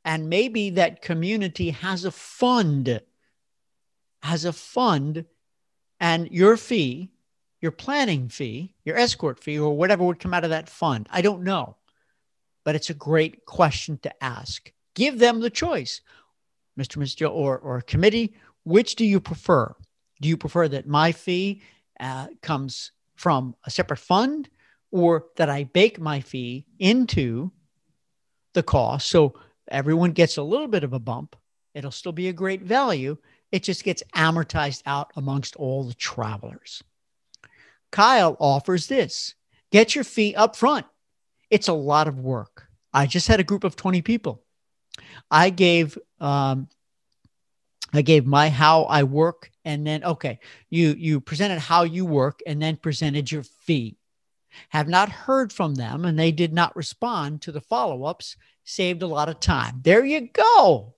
[0.05, 3.03] And maybe that community has a fund,
[4.23, 5.27] has a fund,
[6.01, 7.11] and your fee
[7.61, 11.09] your planning fee, your escort fee, or whatever would come out of that fund.
[11.11, 11.77] I don't know.
[12.65, 14.73] But it's a great question to ask.
[14.95, 16.01] Give them the choice,
[16.79, 16.99] Mr.
[16.99, 17.31] Mr.
[17.31, 18.35] or, or committee.
[18.65, 19.75] Which do you prefer?
[20.21, 21.63] Do you prefer that my fee
[22.01, 24.49] uh, comes from a separate fund
[24.91, 27.51] or that I bake my fee into
[28.55, 29.35] the cost so
[29.69, 31.37] everyone gets a little bit of a bump?
[31.75, 33.19] It'll still be a great value.
[33.53, 36.83] It just gets amortized out amongst all the travelers.
[37.93, 39.35] Kyle offers this
[39.71, 40.87] get your fee up front.
[41.51, 42.69] It's a lot of work.
[42.93, 44.43] I just had a group of 20 people.
[45.31, 46.69] I gave, um,
[47.93, 52.41] I gave my how I work and then okay, you you presented how you work
[52.47, 53.97] and then presented your fee.
[54.71, 59.07] Have not heard from them and they did not respond to the follow-ups, saved a
[59.07, 59.81] lot of time.
[59.83, 60.95] There you go.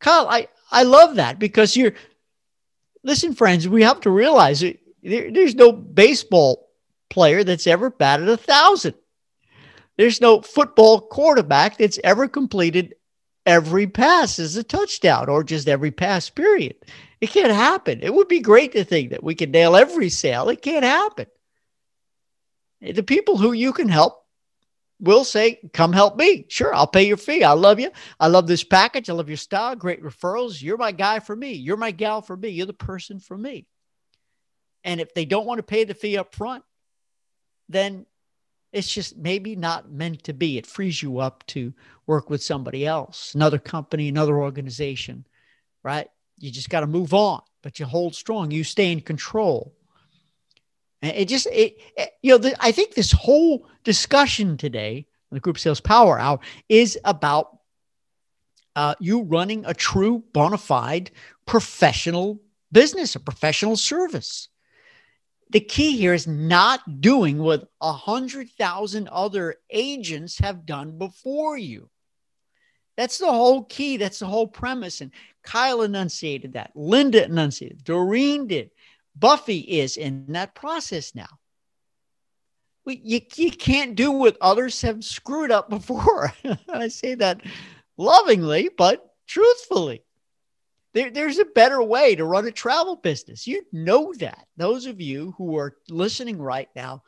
[0.00, 1.94] Kyle, I I love that because you're
[3.02, 6.70] listen friends, we have to realize it there, there's no baseball
[7.10, 8.94] player that's ever batted a thousand.
[9.96, 12.94] There's no football quarterback that's ever completed
[13.46, 16.76] every pass is a touchdown or just every pass, period.
[17.20, 18.00] It can't happen.
[18.02, 20.48] It would be great to think that we could nail every sale.
[20.48, 21.26] It can't happen.
[22.80, 24.24] The people who you can help,
[25.00, 26.46] will say, Come help me.
[26.48, 27.44] Sure, I'll pay your fee.
[27.44, 27.90] I love you.
[28.18, 29.10] I love this package.
[29.10, 29.76] I love your style.
[29.76, 30.62] Great referrals.
[30.62, 31.52] You're my guy for me.
[31.52, 32.48] You're my gal for me.
[32.50, 33.66] You're the person for me.
[34.82, 36.64] And if they don't want to pay the fee up front,
[37.68, 38.06] then
[38.74, 40.58] it's just maybe not meant to be.
[40.58, 41.72] It frees you up to
[42.06, 45.24] work with somebody else, another company, another organization,
[45.82, 46.08] right?
[46.38, 48.50] You just got to move on, but you hold strong.
[48.50, 49.72] You stay in control.
[51.00, 55.58] It just, it, it you know, the, I think this whole discussion today, the Group
[55.58, 57.58] Sales Power Hour, is about
[58.74, 61.12] uh, you running a true, bona fide
[61.46, 62.40] professional
[62.72, 64.48] business, a professional service.
[65.54, 71.56] The key here is not doing what a hundred thousand other agents have done before
[71.56, 71.88] you.
[72.96, 73.96] That's the whole key.
[73.96, 75.00] That's the whole premise.
[75.00, 75.12] And
[75.44, 76.72] Kyle enunciated that.
[76.74, 77.84] Linda enunciated.
[77.84, 78.72] Doreen did.
[79.14, 81.38] Buffy is in that process now.
[82.84, 86.32] You, you can't do what others have screwed up before.
[86.68, 87.42] I say that
[87.96, 90.03] lovingly, but truthfully.
[90.94, 93.46] There, there's a better way to run a travel business.
[93.46, 94.46] You know that.
[94.56, 97.02] Those of you who are listening right now,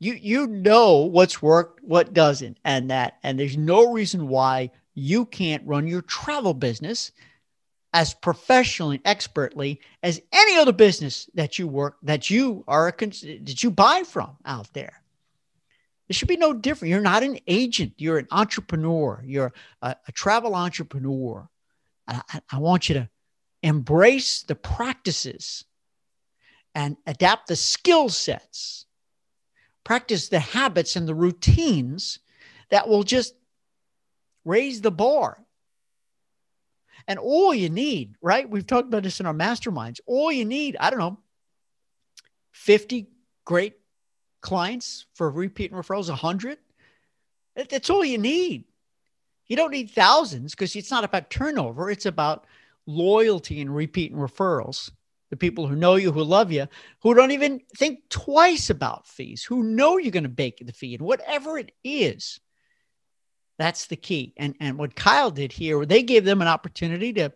[0.00, 3.18] you you know what's worked, what doesn't, and that.
[3.22, 7.12] And there's no reason why you can't run your travel business
[7.92, 13.62] as professionally expertly as any other business that you work that you are a, that
[13.62, 15.02] you buy from out there
[16.08, 19.52] it should be no different you're not an agent you're an entrepreneur you're
[19.82, 21.48] a, a travel entrepreneur
[22.08, 23.08] I, I want you to
[23.62, 25.64] embrace the practices
[26.74, 28.86] and adapt the skill sets
[29.84, 32.20] practice the habits and the routines
[32.70, 33.34] that will just
[34.44, 35.38] raise the bar
[37.08, 38.48] and all you need, right?
[38.48, 40.00] We've talked about this in our masterminds.
[40.06, 41.18] All you need, I don't know,
[42.52, 43.08] 50
[43.44, 43.74] great
[44.40, 46.58] clients for repeat and referrals, 100.
[47.56, 48.64] That's all you need.
[49.52, 52.46] You don't need thousands because it's not about turnover, it's about
[52.86, 54.90] loyalty and repeat and referrals.
[55.28, 56.68] The people who know you, who love you,
[57.02, 60.94] who don't even think twice about fees, who know you're going to bake the fee,
[60.94, 62.40] and whatever it is,
[63.58, 64.32] that's the key.
[64.38, 67.30] And and what Kyle did here, they gave them an opportunity to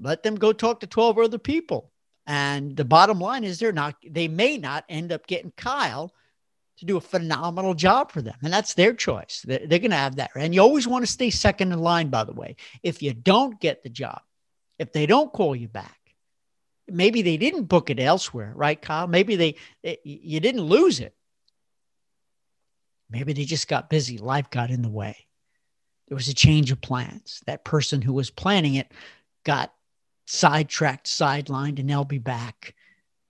[0.00, 1.92] let them go talk to 12 other people.
[2.26, 6.14] And the bottom line is they're not, they may not end up getting Kyle
[6.78, 8.36] to do a phenomenal job for them.
[8.42, 9.42] And that's their choice.
[9.46, 10.30] They're, they're going to have that.
[10.36, 12.56] And you always want to stay second in line, by the way.
[12.82, 14.20] If you don't get the job,
[14.78, 15.98] if they don't call you back,
[16.88, 19.08] maybe they didn't book it elsewhere, right, Kyle?
[19.08, 21.14] Maybe they, eh, it, you didn't lose it.
[23.10, 24.18] Maybe they just got busy.
[24.18, 25.26] Life got in the way.
[26.08, 27.42] There was a change of plans.
[27.46, 28.92] That person who was planning it
[29.44, 29.72] got
[30.26, 32.74] sidetracked, sidelined, and they'll be back.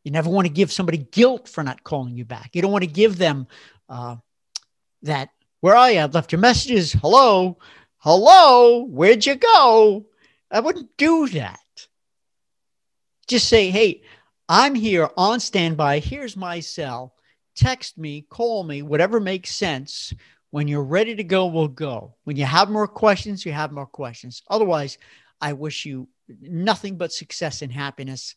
[0.04, 2.50] You never want to give somebody guilt for not calling you back.
[2.54, 3.46] You don't want to give them
[3.88, 4.16] uh,
[5.02, 5.30] that,
[5.60, 6.00] where are you?
[6.00, 6.92] I've left your messages.
[6.92, 7.58] Hello.
[7.98, 8.84] Hello.
[8.84, 10.06] Where'd you go?
[10.50, 11.60] I wouldn't do that.
[13.26, 14.02] Just say, hey,
[14.48, 15.98] I'm here on standby.
[15.98, 17.14] Here's my cell
[17.58, 20.14] text me, call me, whatever makes sense.
[20.50, 22.14] When you're ready to go, we'll go.
[22.24, 24.42] When you have more questions, you have more questions.
[24.48, 24.96] Otherwise,
[25.40, 26.08] I wish you
[26.40, 28.34] nothing but success and happiness.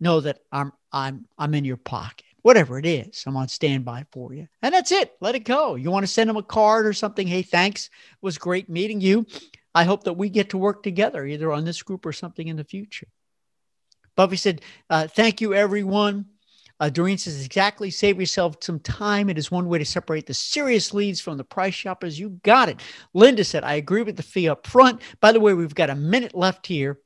[0.00, 2.24] Know that I'm I'm I'm in your pocket.
[2.42, 4.46] Whatever it is, I'm on standby for you.
[4.62, 5.16] And that's it.
[5.20, 5.74] Let it go.
[5.74, 7.26] You want to send them a card or something?
[7.26, 7.86] Hey, thanks.
[7.86, 9.26] It was great meeting you.
[9.74, 12.56] I hope that we get to work together either on this group or something in
[12.56, 13.08] the future.
[14.16, 16.26] Buffy said, uh, Thank you, everyone.
[16.80, 17.90] Uh, Doreen says, exactly.
[17.90, 19.28] Save yourself some time.
[19.28, 22.18] It is one way to separate the serious leads from the price shoppers.
[22.18, 22.80] You got it.
[23.14, 25.02] Linda said, I agree with the fee up front.
[25.20, 27.00] By the way, we've got a minute left here.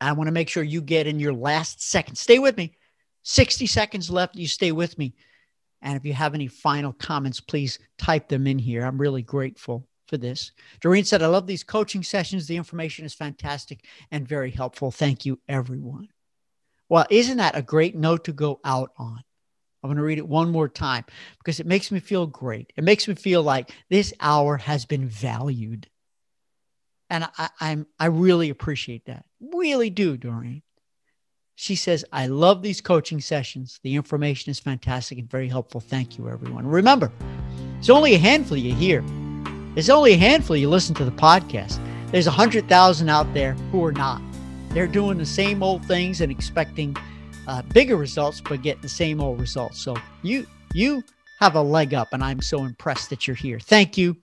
[0.00, 2.16] I want to make sure you get in your last second.
[2.16, 2.72] Stay with me.
[3.24, 4.36] 60 seconds left.
[4.36, 5.14] You stay with me.
[5.82, 8.84] And if you have any final comments, please type them in here.
[8.84, 10.52] I'm really grateful for this.
[10.80, 12.46] Doreen said, I love these coaching sessions.
[12.46, 14.90] The information is fantastic and very helpful.
[14.90, 16.08] Thank you, everyone.
[16.88, 19.22] Well, isn't that a great note to go out on?
[19.82, 21.04] I'm going to read it one more time
[21.38, 22.72] because it makes me feel great.
[22.76, 25.88] It makes me feel like this hour has been valued.
[27.10, 29.24] And I, am I really appreciate that.
[29.40, 30.62] Really do, Doreen.
[31.54, 33.80] She says, I love these coaching sessions.
[33.82, 35.80] The information is fantastic and very helpful.
[35.80, 36.66] Thank you, everyone.
[36.66, 37.10] Remember,
[37.78, 39.04] it's only a handful you hear.
[39.74, 41.80] It's only a handful you listen to the podcast.
[42.12, 44.22] There's a hundred thousand out there who are not.
[44.70, 46.96] They're doing the same old things and expecting
[47.46, 49.80] uh, bigger results, but getting the same old results.
[49.80, 51.02] So you you
[51.40, 53.58] have a leg up, and I'm so impressed that you're here.
[53.58, 54.16] Thank you.